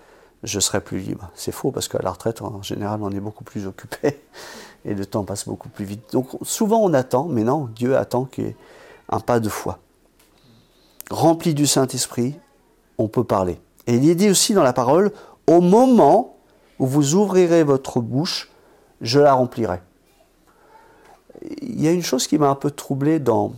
je 0.42 0.60
serai 0.60 0.80
plus 0.80 0.98
libre. 0.98 1.30
C'est 1.34 1.52
faux 1.52 1.70
parce 1.70 1.88
qu'à 1.88 2.00
la 2.02 2.10
retraite, 2.10 2.42
en 2.42 2.62
général, 2.62 3.00
on 3.02 3.10
est 3.10 3.20
beaucoup 3.20 3.44
plus 3.44 3.66
occupé 3.66 4.20
et 4.84 4.94
le 4.94 5.06
temps 5.06 5.24
passe 5.24 5.46
beaucoup 5.46 5.68
plus 5.68 5.84
vite. 5.84 6.12
Donc 6.12 6.28
souvent 6.42 6.80
on 6.80 6.94
attend, 6.94 7.26
mais 7.26 7.44
non, 7.44 7.68
Dieu 7.74 7.96
attend 7.96 8.24
qu'il 8.24 8.44
y 8.44 8.48
ait 8.48 8.56
un 9.08 9.20
pas 9.20 9.40
de 9.40 9.48
foi. 9.48 9.78
Rempli 11.10 11.54
du 11.54 11.66
Saint-Esprit, 11.66 12.38
on 12.98 13.08
peut 13.08 13.24
parler. 13.24 13.60
Et 13.86 13.96
il 13.96 14.08
est 14.08 14.14
dit 14.14 14.30
aussi 14.30 14.54
dans 14.54 14.62
la 14.62 14.72
parole, 14.72 15.12
au 15.46 15.60
moment 15.60 16.36
où 16.78 16.86
vous 16.86 17.14
ouvrirez 17.14 17.64
votre 17.64 18.00
bouche, 18.00 18.50
je 19.00 19.18
la 19.18 19.32
remplirai. 19.32 19.80
Il 21.62 21.80
y 21.80 21.88
a 21.88 21.92
une 21.92 22.02
chose 22.02 22.26
qui 22.26 22.38
m'a 22.38 22.48
un 22.48 22.54
peu 22.54 22.70
troublé 22.70 23.18
dans, 23.18 23.52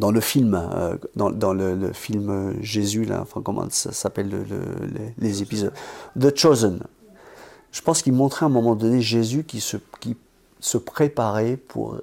dans 0.00 0.10
le 0.10 0.20
film, 0.20 0.54
euh, 0.54 0.96
dans, 1.14 1.52
le, 1.52 1.92
film 1.92 2.54
Jésus, 2.62 3.04
là, 3.04 3.24
comment 3.44 3.68
ça 3.68 3.92
s'appelle 3.92 4.30
les, 5.18 5.42
épisodes, 5.42 5.72
The 6.18 6.36
Chosen. 6.36 6.80
Je 7.70 7.82
pense 7.82 8.02
qu'il 8.02 8.14
montrait 8.14 8.44
à 8.44 8.48
un 8.48 8.52
moment 8.52 8.74
donné 8.74 9.02
Jésus 9.02 9.44
qui 9.44 9.60
se, 9.60 9.76
préparait 10.78 11.58
pour 11.58 11.98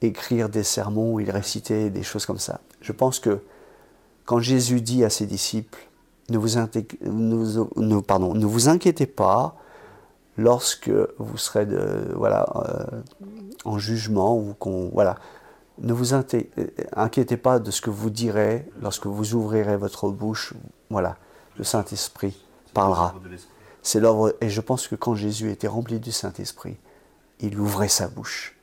écrire 0.00 0.48
des 0.48 0.62
sermons, 0.62 1.12
où 1.12 1.20
il 1.20 1.30
récitait 1.30 1.90
des 1.90 2.02
choses 2.02 2.24
comme 2.24 2.38
ça. 2.38 2.60
Je 2.80 2.92
pense 2.92 3.20
que 3.20 3.40
quand 4.24 4.40
Jésus 4.40 4.80
dit 4.80 5.04
à 5.04 5.10
ses 5.10 5.26
disciples, 5.26 5.86
ne 6.30 6.38
vous, 6.38 6.56
inquiétez 8.68 9.06
pas 9.06 9.56
lorsque 10.38 10.90
vous 11.18 11.36
serez 11.36 11.66
euh, 11.70 12.14
en 13.66 13.78
jugement 13.78 14.38
ou 14.38 14.54
qu'on 14.58 14.88
voilà. 14.88 15.18
Ne 15.78 15.92
vous 15.92 16.12
inquiétez 16.12 17.36
pas 17.36 17.58
de 17.58 17.70
ce 17.70 17.80
que 17.80 17.90
vous 17.90 18.10
direz 18.10 18.68
lorsque 18.80 19.06
vous 19.06 19.34
ouvrirez 19.34 19.76
votre 19.76 20.10
bouche. 20.10 20.52
Voilà, 20.90 21.16
le 21.56 21.64
Saint-Esprit 21.64 22.36
parlera. 22.74 23.14
C'est 23.82 24.00
l'ordre. 24.00 24.34
Et 24.40 24.50
je 24.50 24.60
pense 24.60 24.88
que 24.88 24.94
quand 24.94 25.14
Jésus 25.14 25.50
était 25.50 25.68
rempli 25.68 25.98
du 25.98 26.12
Saint-Esprit, 26.12 26.76
il 27.40 27.58
ouvrait 27.58 27.88
sa 27.88 28.08
bouche. 28.08 28.56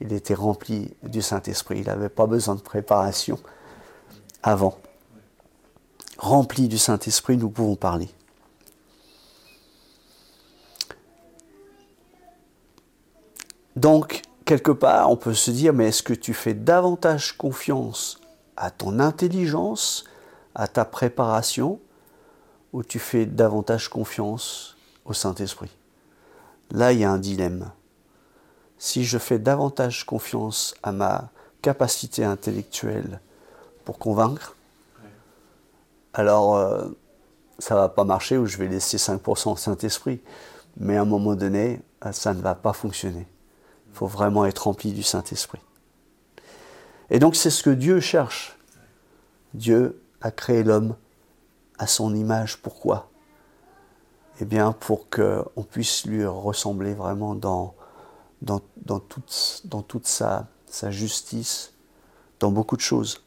Il 0.00 0.12
était 0.12 0.34
rempli 0.34 0.96
du 1.04 1.22
Saint-Esprit. 1.22 1.78
Il 1.80 1.86
n'avait 1.86 2.08
pas 2.08 2.26
besoin 2.26 2.56
de 2.56 2.60
préparation 2.60 3.38
avant 4.42 4.78
remplis 6.18 6.68
du 6.68 6.78
Saint-Esprit, 6.78 7.36
nous 7.36 7.50
pouvons 7.50 7.76
parler. 7.76 8.08
Donc, 13.76 14.22
quelque 14.44 14.70
part, 14.70 15.10
on 15.10 15.16
peut 15.16 15.34
se 15.34 15.50
dire, 15.50 15.72
mais 15.72 15.88
est-ce 15.88 16.02
que 16.02 16.14
tu 16.14 16.34
fais 16.34 16.54
davantage 16.54 17.36
confiance 17.36 18.20
à 18.56 18.70
ton 18.70 19.00
intelligence, 19.00 20.04
à 20.54 20.68
ta 20.68 20.84
préparation, 20.84 21.80
ou 22.72 22.82
tu 22.82 22.98
fais 22.98 23.26
davantage 23.26 23.88
confiance 23.88 24.76
au 25.04 25.12
Saint-Esprit? 25.12 25.70
Là, 26.70 26.92
il 26.92 27.00
y 27.00 27.04
a 27.04 27.10
un 27.10 27.18
dilemme. 27.18 27.70
Si 28.78 29.04
je 29.04 29.18
fais 29.18 29.38
davantage 29.38 30.04
confiance 30.04 30.74
à 30.82 30.92
ma 30.92 31.30
capacité 31.62 32.24
intellectuelle 32.24 33.20
pour 33.84 33.98
convaincre, 33.98 34.56
alors 36.12 36.56
euh, 36.56 36.84
ça 37.58 37.74
va 37.74 37.88
pas 37.88 38.04
marcher 38.04 38.36
ou 38.36 38.46
je 38.46 38.56
vais 38.56 38.68
laisser 38.68 38.96
5% 38.96 39.52
au 39.52 39.56
Saint-Esprit. 39.56 40.20
Mais 40.76 40.96
à 40.96 41.02
un 41.02 41.06
moment 41.06 41.34
donné, 41.34 41.80
ça 42.12 42.34
ne 42.34 42.40
va 42.40 42.54
pas 42.54 42.72
fonctionner. 42.72 43.26
Il 43.94 43.98
faut 43.98 44.06
vraiment 44.08 44.44
être 44.44 44.64
rempli 44.64 44.92
du 44.92 45.04
Saint-Esprit. 45.04 45.60
Et 47.10 47.20
donc 47.20 47.36
c'est 47.36 47.50
ce 47.50 47.62
que 47.62 47.70
Dieu 47.70 48.00
cherche. 48.00 48.58
Dieu 49.54 50.02
a 50.20 50.32
créé 50.32 50.64
l'homme 50.64 50.96
à 51.78 51.86
son 51.86 52.12
image. 52.12 52.56
Pourquoi? 52.56 53.08
Eh 54.40 54.46
bien 54.46 54.72
pour 54.72 55.08
qu'on 55.10 55.62
puisse 55.62 56.06
lui 56.06 56.26
ressembler 56.26 56.92
vraiment 56.92 57.36
dans, 57.36 57.76
toute, 58.44 59.62
dans 59.64 59.86
sa, 60.02 60.48
sa 60.66 60.90
justice, 60.90 61.72
dans 62.40 62.50
beaucoup 62.50 62.76
de 62.76 62.80
choses. 62.80 63.24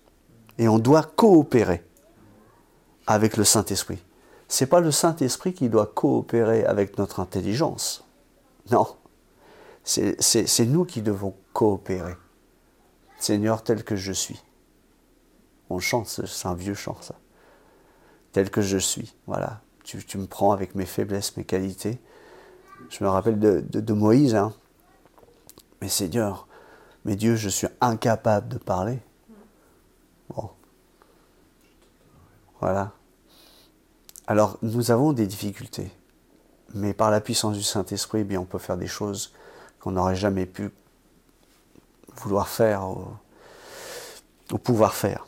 Et 0.58 0.67
on 0.67 0.80
doit 0.80 1.03
coopérer 1.03 1.82
avec 3.06 3.38
le 3.38 3.45
Saint-Esprit. 3.45 4.03
Ce 4.49 4.65
n'est 4.65 4.69
pas 4.69 4.82
le 4.82 4.91
Saint-Esprit 4.91 5.53
qui 5.53 5.69
doit 5.69 5.86
coopérer 5.86 6.65
avec 6.65 6.97
notre 6.97 7.21
intelligence. 7.21 8.03
Non. 8.69 8.96
C'est 9.88 10.65
nous 10.65 10.84
qui 10.84 11.02
devons 11.02 11.34
coopérer. 11.54 12.17
Seigneur, 13.19 13.63
tel 13.63 13.86
que 13.86 13.95
je 13.95 14.12
suis. 14.12 14.43
On 15.69 15.80
chante, 15.80 16.08
c'est 16.08 16.47
un 16.47 16.56
vieux 16.56 16.73
chant, 16.73 16.97
ça. 17.02 17.15
Tel 18.34 18.50
que 18.50 18.62
je 18.62 18.78
suis. 18.78 19.15
Voilà. 19.28 19.62
Tu, 19.86 20.17
me 20.17 20.28
prends 20.28 20.52
avec 20.52 20.76
mes 20.76 20.86
faiblesses, 20.86 21.38
mes 21.38 21.45
qualités. 21.45 22.02
Je 22.89 23.02
me 23.02 23.10
rappelle 23.10 23.39
de, 23.39 23.93
Moïse. 23.93 24.36
Hein. 24.36 24.54
Mais 25.82 25.88
Seigneur, 25.88 26.47
mais 27.06 27.15
Dieu, 27.15 27.38
je 27.38 27.47
suis 27.47 27.67
incapable 27.80 28.50
de 28.50 28.58
parler. 28.58 29.00
Bon. 30.30 30.50
Voilà. 32.60 32.91
Alors 34.28 34.58
nous 34.62 34.91
avons 34.91 35.13
des 35.13 35.28
difficultés, 35.28 35.89
mais 36.73 36.93
par 36.93 37.10
la 37.10 37.21
puissance 37.21 37.56
du 37.56 37.63
Saint-Esprit, 37.63 38.19
eh 38.19 38.23
bien, 38.26 38.41
on 38.41 38.45
peut 38.45 38.58
faire 38.58 38.76
des 38.76 38.88
choses 38.88 39.32
n'aurait 39.91 40.15
jamais 40.15 40.45
pu 40.45 40.71
vouloir 42.15 42.47
faire 42.47 42.88
ou, 42.89 44.58
pouvoir 44.58 44.93
faire. 44.93 45.28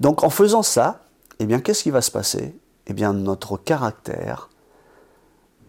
Donc 0.00 0.24
en 0.24 0.30
faisant 0.30 0.62
ça, 0.62 1.04
eh 1.38 1.46
bien, 1.46 1.60
qu'est-ce 1.60 1.82
qui 1.82 1.90
va 1.90 2.02
se 2.02 2.10
passer? 2.10 2.54
Eh 2.86 2.92
bien, 2.92 3.12
notre 3.12 3.56
caractère 3.56 4.50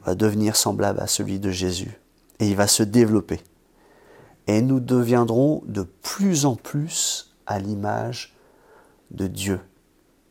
va 0.06 0.16
devenir 0.16 0.56
semblable 0.56 1.00
à 1.00 1.08
celui 1.08 1.40
de 1.40 1.52
Jésus 1.52 2.00
et 2.40 2.48
il 2.48 2.56
va 2.56 2.68
se 2.68 2.84
développer. 2.84 3.42
Et 4.48 4.62
nous 4.62 4.80
deviendrons 4.80 5.62
de 5.66 5.84
plus 5.84 6.46
en 6.46 6.56
plus 6.56 7.34
à 7.46 7.60
l'image 7.60 8.36
de 9.12 9.28
Dieu 9.28 9.60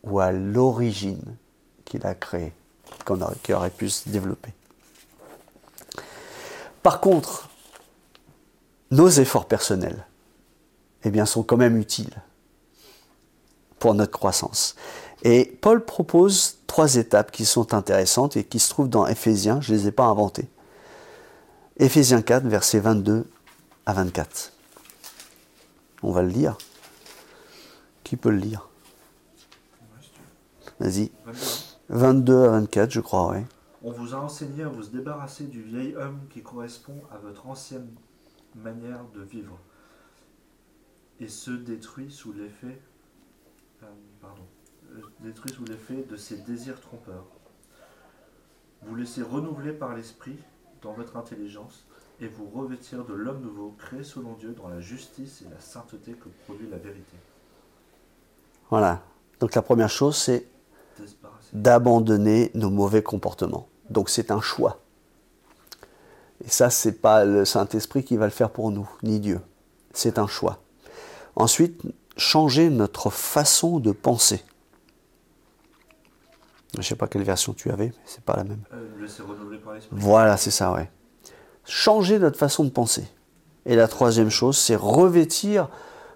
ou 0.02 0.20
à 0.20 0.32
l'origine 0.32 1.36
qu'il 1.84 2.06
a 2.06 2.14
créé, 2.14 2.52
qu'on 3.04 3.20
aurait, 3.20 3.36
aurait 3.50 3.70
pu 3.70 3.88
se 3.88 4.08
développer. 4.08 4.52
Par 6.82 7.00
contre, 7.00 7.48
nos 8.90 9.08
efforts 9.08 9.46
personnels, 9.46 10.06
eh 11.04 11.10
bien, 11.10 11.26
sont 11.26 11.42
quand 11.42 11.56
même 11.56 11.76
utiles 11.76 12.14
pour 13.78 13.94
notre 13.94 14.12
croissance. 14.12 14.76
Et 15.24 15.44
Paul 15.60 15.84
propose 15.84 16.58
trois 16.66 16.96
étapes 16.96 17.30
qui 17.30 17.44
sont 17.44 17.74
intéressantes 17.74 18.36
et 18.36 18.44
qui 18.44 18.58
se 18.58 18.70
trouvent 18.70 18.88
dans 18.88 19.06
Éphésiens, 19.06 19.60
je 19.60 19.72
ne 19.72 19.78
les 19.78 19.88
ai 19.88 19.92
pas 19.92 20.04
inventées. 20.04 20.48
Éphésiens 21.78 22.22
4, 22.22 22.46
versets 22.46 22.80
22 22.80 23.26
à 23.86 23.92
24. 23.92 24.52
On 26.02 26.12
va 26.12 26.22
le 26.22 26.28
lire. 26.28 26.58
Qui 28.04 28.16
peut 28.16 28.30
le 28.30 28.38
lire? 28.38 28.68
Vas-y. 30.80 31.10
22 31.88 32.44
à 32.44 32.48
24, 32.48 32.90
je 32.90 33.00
crois, 33.00 33.30
oui. 33.32 33.38
On 33.84 33.90
vous 33.90 34.14
a 34.14 34.18
enseigné 34.18 34.62
à 34.62 34.68
vous 34.68 34.86
débarrasser 34.86 35.44
du 35.44 35.62
vieil 35.62 35.96
homme 35.96 36.20
qui 36.30 36.42
correspond 36.42 37.00
à 37.10 37.18
votre 37.18 37.48
ancienne 37.48 37.88
manière 38.54 39.04
de 39.14 39.22
vivre 39.22 39.58
et 41.18 41.28
se 41.28 41.50
détruit 41.50 42.10
sous 42.10 42.32
l'effet 42.32 42.80
euh, 43.82 43.86
pardon, 44.20 44.42
euh, 44.94 45.00
détruit 45.20 45.52
sous 45.52 45.64
l'effet 45.64 46.04
de 46.08 46.16
ses 46.16 46.36
désirs 46.38 46.80
trompeurs. 46.80 47.26
Vous 48.82 48.94
laissez 48.94 49.22
renouveler 49.22 49.72
par 49.72 49.94
l'esprit 49.94 50.36
dans 50.82 50.92
votre 50.92 51.16
intelligence 51.16 51.86
et 52.20 52.28
vous 52.28 52.48
revêtir 52.48 53.04
de 53.04 53.14
l'homme 53.14 53.40
nouveau 53.40 53.74
créé 53.78 54.04
selon 54.04 54.34
Dieu 54.34 54.52
dans 54.52 54.68
la 54.68 54.80
justice 54.80 55.42
et 55.42 55.50
la 55.50 55.60
sainteté 55.60 56.12
que 56.12 56.28
produit 56.44 56.68
la 56.68 56.78
vérité. 56.78 57.16
Voilà. 58.70 59.02
Donc 59.40 59.54
la 59.54 59.62
première 59.62 59.90
chose, 59.90 60.16
c'est 60.16 60.48
d'abandonner 61.52 62.50
nos 62.54 62.70
mauvais 62.70 63.02
comportements. 63.02 63.68
Donc 63.92 64.10
c'est 64.10 64.30
un 64.30 64.40
choix. 64.40 64.80
Et 66.44 66.48
ça, 66.48 66.70
c'est 66.70 67.00
pas 67.00 67.24
le 67.24 67.44
Saint-Esprit 67.44 68.02
qui 68.02 68.16
va 68.16 68.24
le 68.24 68.32
faire 68.32 68.50
pour 68.50 68.70
nous, 68.70 68.88
ni 69.02 69.20
Dieu. 69.20 69.40
C'est 69.92 70.18
un 70.18 70.26
choix. 70.26 70.58
Ensuite, 71.36 71.82
changer 72.16 72.68
notre 72.68 73.10
façon 73.10 73.78
de 73.78 73.92
penser. 73.92 74.42
Je 76.74 76.78
ne 76.78 76.82
sais 76.82 76.94
pas 76.96 77.06
quelle 77.06 77.22
version 77.22 77.52
tu 77.52 77.70
avais, 77.70 77.86
mais 77.86 78.02
c'est 78.06 78.24
pas 78.24 78.36
la 78.36 78.44
même. 78.44 78.62
Euh, 78.72 79.58
par. 79.62 79.74
Voilà, 79.90 80.36
c'est 80.36 80.50
ça, 80.50 80.72
ouais. 80.72 80.90
Changer 81.64 82.18
notre 82.18 82.38
façon 82.38 82.64
de 82.64 82.70
penser. 82.70 83.04
Et 83.66 83.76
la 83.76 83.86
troisième 83.86 84.30
chose, 84.30 84.58
c'est 84.58 84.74
revêtir 84.74 85.68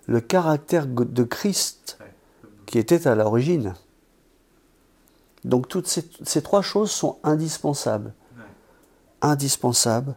le 0.06 0.20
caractère 0.20 0.86
de 0.86 1.22
Christ 1.22 1.98
qui 2.64 2.78
était 2.78 3.06
à 3.06 3.14
l'origine. 3.14 3.74
Donc 5.46 5.68
toutes 5.68 5.86
ces, 5.86 6.04
ces 6.24 6.42
trois 6.42 6.60
choses 6.60 6.90
sont 6.90 7.18
indispensables. 7.22 8.12
Ouais. 8.36 8.44
Indispensables. 9.22 10.16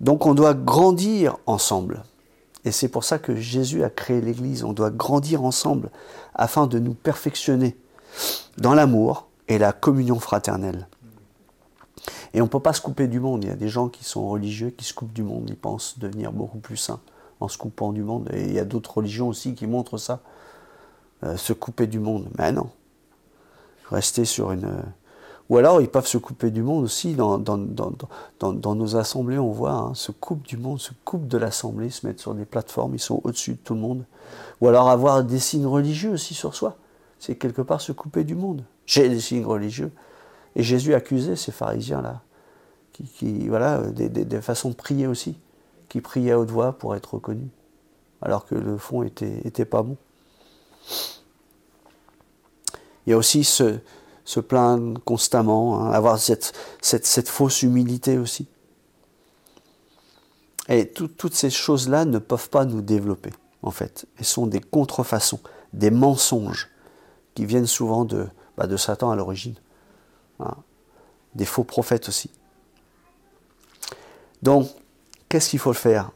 Donc 0.00 0.26
on 0.26 0.34
doit 0.34 0.54
grandir 0.54 1.38
ensemble. 1.46 2.04
Et 2.64 2.70
c'est 2.70 2.88
pour 2.88 3.04
ça 3.04 3.18
que 3.18 3.34
Jésus 3.34 3.82
a 3.82 3.90
créé 3.90 4.20
l'Église. 4.20 4.62
On 4.62 4.74
doit 4.74 4.90
grandir 4.90 5.42
ensemble 5.42 5.90
afin 6.34 6.66
de 6.66 6.78
nous 6.78 6.94
perfectionner 6.94 7.76
dans 8.58 8.74
l'amour 8.74 9.28
et 9.48 9.58
la 9.58 9.72
communion 9.72 10.20
fraternelle. 10.20 10.86
Et 12.34 12.42
on 12.42 12.44
ne 12.44 12.50
peut 12.50 12.60
pas 12.60 12.74
se 12.74 12.82
couper 12.82 13.08
du 13.08 13.20
monde. 13.20 13.44
Il 13.44 13.48
y 13.48 13.52
a 13.52 13.56
des 13.56 13.70
gens 13.70 13.88
qui 13.88 14.04
sont 14.04 14.28
religieux 14.28 14.68
qui 14.70 14.84
se 14.84 14.92
coupent 14.92 15.14
du 15.14 15.22
monde. 15.22 15.48
Ils 15.48 15.56
pensent 15.56 15.98
devenir 15.98 16.30
beaucoup 16.30 16.58
plus 16.58 16.76
saints 16.76 17.00
en 17.40 17.48
se 17.48 17.56
coupant 17.56 17.92
du 17.92 18.02
monde. 18.02 18.28
Et 18.34 18.44
il 18.44 18.52
y 18.52 18.58
a 18.58 18.66
d'autres 18.66 18.98
religions 18.98 19.28
aussi 19.28 19.54
qui 19.54 19.66
montrent 19.66 19.96
ça. 19.96 20.20
Euh, 21.24 21.36
se 21.36 21.52
couper 21.52 21.86
du 21.86 21.98
monde. 21.98 22.28
Mais 22.38 22.52
non. 22.52 22.70
Rester 23.90 24.24
sur 24.24 24.52
une... 24.52 24.64
euh, 24.64 24.82
Ou 25.48 25.56
alors 25.56 25.80
ils 25.80 25.88
peuvent 25.88 26.06
se 26.06 26.18
couper 26.18 26.50
du 26.50 26.62
monde 26.62 26.84
aussi. 26.84 27.14
Dans, 27.14 27.38
nos 27.38 28.96
assemblées, 28.96 29.38
on 29.38 29.50
voit, 29.52 29.72
hein, 29.72 29.94
se 29.94 30.12
coupe 30.12 30.46
du 30.46 30.56
monde, 30.56 30.78
se 30.80 30.92
coupe 31.04 31.26
de 31.26 31.38
l'assemblée, 31.38 31.90
se 31.90 32.06
mettre 32.06 32.20
sur 32.20 32.34
des 32.34 32.44
plateformes, 32.44 32.94
ils 32.94 33.00
sont 33.00 33.20
au-dessus 33.24 33.52
de 33.52 33.58
tout 33.58 33.74
le 33.74 33.80
monde. 33.80 34.04
Ou 34.60 34.68
alors 34.68 34.88
avoir 34.88 35.24
des 35.24 35.38
signes 35.38 35.66
religieux 35.66 36.10
aussi 36.10 36.34
sur 36.34 36.54
soi. 36.54 36.76
C'est 37.18 37.36
quelque 37.36 37.62
part 37.62 37.80
se 37.80 37.92
couper 37.92 38.24
du 38.24 38.34
monde. 38.34 38.62
J'ai 38.86 39.08
des 39.08 39.20
signes 39.20 39.44
religieux. 39.46 39.90
Et 40.56 40.62
Jésus 40.62 40.94
accusait 40.94 41.36
ces 41.36 41.52
pharisiens-là, 41.52 42.20
qui, 42.92 43.04
qui, 43.04 43.48
voilà, 43.48 43.78
des, 43.78 44.08
des- 44.08 44.24
des 44.24 44.40
façons 44.40 44.70
de 44.70 44.74
prier 44.74 45.06
aussi, 45.06 45.36
qui 45.88 46.00
priaient 46.00 46.32
à 46.32 46.38
haute 46.38 46.50
voix 46.50 46.72
pour 46.72 46.94
être 46.96 47.14
reconnus, 47.14 47.48
alors 48.22 48.44
que 48.44 48.54
le 48.54 48.76
fond 48.76 49.02
était, 49.02 49.40
était 49.44 49.64
pas 49.64 49.82
bon. 49.82 49.96
Il 53.08 53.12
y 53.12 53.14
a 53.14 53.16
aussi 53.16 53.42
se, 53.42 53.80
plaindre 54.46 55.00
constamment, 55.02 55.80
hein, 55.80 55.92
avoir 55.92 56.18
cette, 56.18 56.52
fausse 57.26 57.62
humilité 57.62 58.18
aussi. 58.18 58.46
Et 60.68 60.90
tout- 60.90 61.08
toutes 61.08 61.32
ces 61.32 61.48
choses-là 61.48 62.04
ne 62.04 62.18
peuvent 62.18 62.50
pas 62.50 62.66
nous 62.66 62.82
développer, 62.82 63.30
en 63.62 63.70
fait. 63.70 64.04
Elles 64.18 64.26
sont 64.26 64.46
des 64.46 64.60
contrefaçons, 64.60 65.40
des 65.72 65.90
mensonges 65.90 66.68
qui 67.34 67.46
viennent 67.46 67.66
souvent 67.66 68.04
de, 68.04 68.28
bah, 68.58 68.68
Satan 68.76 69.10
à 69.10 69.16
l'origine. 69.16 69.54
Voilà. 70.38 70.58
Des 71.34 71.46
faux 71.46 71.64
prophètes 71.64 72.10
aussi. 72.10 72.30
Donc, 74.42 74.68
qu'est-ce 75.30 75.48
qu'il 75.48 75.60
faut 75.60 75.72
faire? 75.72 76.10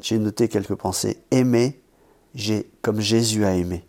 J'ai 0.00 0.18
noté 0.18 0.48
quelques 0.48 0.74
pensées. 0.74 1.22
Aimer 1.30 1.80
comme 2.82 3.00
Jésus 3.00 3.44
a 3.44 3.54
aimé. 3.54 3.86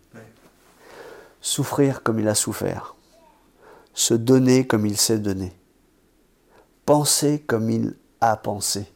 Souffrir 1.45 2.03
comme 2.03 2.21
il 2.21 2.27
a 2.29 2.36
souffert. 2.36 2.95
Se 3.93 4.13
donner 4.13 4.65
comme 4.65 4.86
il 4.86 4.97
s'est 4.97 5.19
donné. 5.19 5.53
Penser 6.86 7.41
comme 7.41 7.69
il 7.69 7.97
a 8.21 8.38
pensé. 8.38 8.88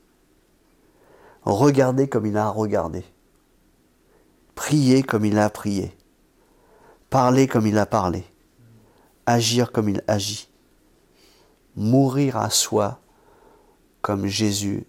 Regarder 1.43 2.07
comme 2.07 2.25
il 2.25 2.38
a 2.38 2.47
regardé. 2.47 3.03
Prier 4.55 5.03
comme 5.03 5.25
il 5.25 5.38
a 5.38 5.49
prié. 5.49 5.95
Parler 7.10 7.47
comme 7.47 7.67
il 7.67 7.77
a 7.77 7.86
parlé. 7.86 8.23
Agir 9.25 9.73
comme 9.73 9.89
il 9.89 10.01
agit. 10.07 10.47
Mourir 11.75 12.38
à 12.38 12.49
soi 12.49 13.01
comme 14.01 14.25
Jésus 14.25 14.88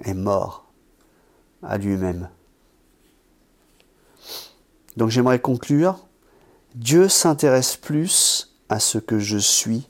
est 0.00 0.14
mort 0.14 0.66
à 1.62 1.78
lui-même. 1.78 2.28
Donc 4.96 5.10
j'aimerais 5.10 5.38
conclure. 5.38 6.05
Dieu 6.76 7.08
s'intéresse 7.08 7.74
plus 7.74 8.54
à 8.68 8.80
ce 8.80 8.98
que 8.98 9.18
je 9.18 9.38
suis 9.38 9.88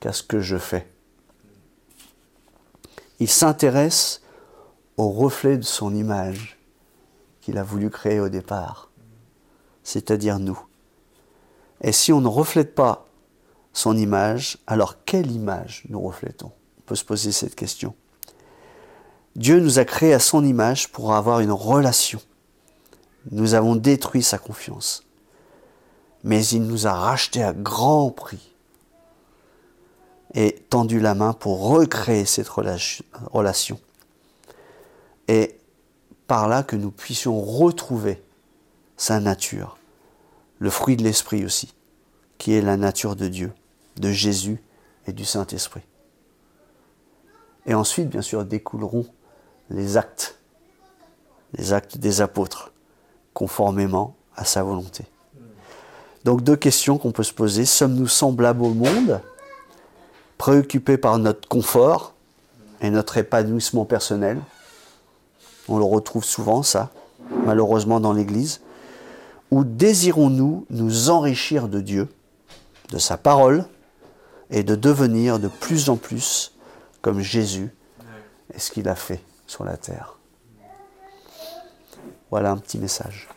qu'à 0.00 0.12
ce 0.12 0.24
que 0.24 0.40
je 0.40 0.56
fais. 0.56 0.88
Il 3.20 3.28
s'intéresse 3.28 4.20
au 4.96 5.10
reflet 5.10 5.56
de 5.56 5.62
son 5.62 5.94
image 5.94 6.58
qu'il 7.40 7.58
a 7.58 7.62
voulu 7.62 7.90
créer 7.90 8.18
au 8.18 8.28
départ, 8.28 8.90
c'est-à-dire 9.84 10.40
nous. 10.40 10.58
Et 11.80 11.92
si 11.92 12.12
on 12.12 12.20
ne 12.20 12.26
reflète 12.26 12.74
pas 12.74 13.06
son 13.72 13.96
image, 13.96 14.58
alors 14.66 15.04
quelle 15.04 15.30
image 15.30 15.84
nous 15.90 16.00
reflétons 16.00 16.50
On 16.78 16.82
peut 16.86 16.96
se 16.96 17.04
poser 17.04 17.30
cette 17.30 17.54
question. 17.54 17.94
Dieu 19.36 19.60
nous 19.60 19.78
a 19.78 19.84
créés 19.84 20.14
à 20.14 20.18
son 20.18 20.44
image 20.44 20.90
pour 20.90 21.14
avoir 21.14 21.38
une 21.38 21.52
relation. 21.52 22.20
Nous 23.30 23.54
avons 23.54 23.76
détruit 23.76 24.24
sa 24.24 24.38
confiance. 24.38 25.04
Mais 26.24 26.44
il 26.46 26.62
nous 26.62 26.86
a 26.86 26.92
rachetés 26.92 27.42
à 27.42 27.52
grand 27.52 28.10
prix 28.10 28.50
et 30.34 30.64
tendu 30.68 30.98
la 30.98 31.14
main 31.14 31.32
pour 31.32 31.68
recréer 31.68 32.24
cette 32.24 32.48
relation-. 32.48 33.80
Et 35.28 35.58
par 36.26 36.48
là 36.48 36.62
que 36.62 36.76
nous 36.76 36.90
puissions 36.90 37.40
retrouver 37.40 38.22
sa 38.96 39.20
nature, 39.20 39.78
le 40.58 40.70
fruit 40.70 40.96
de 40.96 41.04
l'esprit 41.04 41.44
aussi, 41.44 41.74
qui 42.38 42.52
est 42.52 42.62
la 42.62 42.76
nature 42.76 43.16
de 43.16 43.28
Dieu, 43.28 43.52
de 43.96 44.10
Jésus 44.10 44.60
et 45.06 45.12
du 45.12 45.24
Saint-Esprit. 45.24 45.82
Et 47.66 47.74
ensuite, 47.74 48.08
bien 48.08 48.22
sûr, 48.22 48.44
découleront 48.44 49.06
les 49.70 49.96
actes, 49.96 50.38
les 51.52 51.72
actes 51.72 51.98
des 51.98 52.20
apôtres, 52.20 52.72
conformément 53.32 54.16
à 54.36 54.44
sa 54.44 54.62
volonté. 54.62 55.04
Donc 56.24 56.42
deux 56.42 56.56
questions 56.56 56.98
qu'on 56.98 57.12
peut 57.12 57.22
se 57.22 57.32
poser. 57.32 57.64
Sommes-nous 57.64 58.08
semblables 58.08 58.62
au 58.62 58.74
monde, 58.74 59.20
préoccupés 60.38 60.96
par 60.96 61.18
notre 61.18 61.48
confort 61.48 62.14
et 62.80 62.90
notre 62.90 63.18
épanouissement 63.18 63.84
personnel? 63.84 64.40
On 65.68 65.78
le 65.78 65.84
retrouve 65.84 66.24
souvent, 66.24 66.62
ça, 66.62 66.90
malheureusement 67.44 68.00
dans 68.00 68.12
l'Église. 68.12 68.60
Ou 69.50 69.64
désirons-nous 69.64 70.66
nous 70.70 71.10
enrichir 71.10 71.68
de 71.68 71.80
Dieu, 71.80 72.08
de 72.90 72.98
sa 72.98 73.16
parole, 73.16 73.66
et 74.50 74.62
de 74.62 74.74
devenir 74.74 75.38
de 75.38 75.48
plus 75.48 75.88
en 75.88 75.96
plus 75.96 76.52
comme 77.00 77.20
Jésus 77.20 77.74
et 78.54 78.58
ce 78.58 78.70
qu'il 78.70 78.88
a 78.88 78.94
fait 78.94 79.22
sur 79.46 79.64
la 79.64 79.76
terre? 79.76 80.18
Voilà 82.30 82.50
un 82.50 82.56
petit 82.56 82.78
message. 82.78 83.28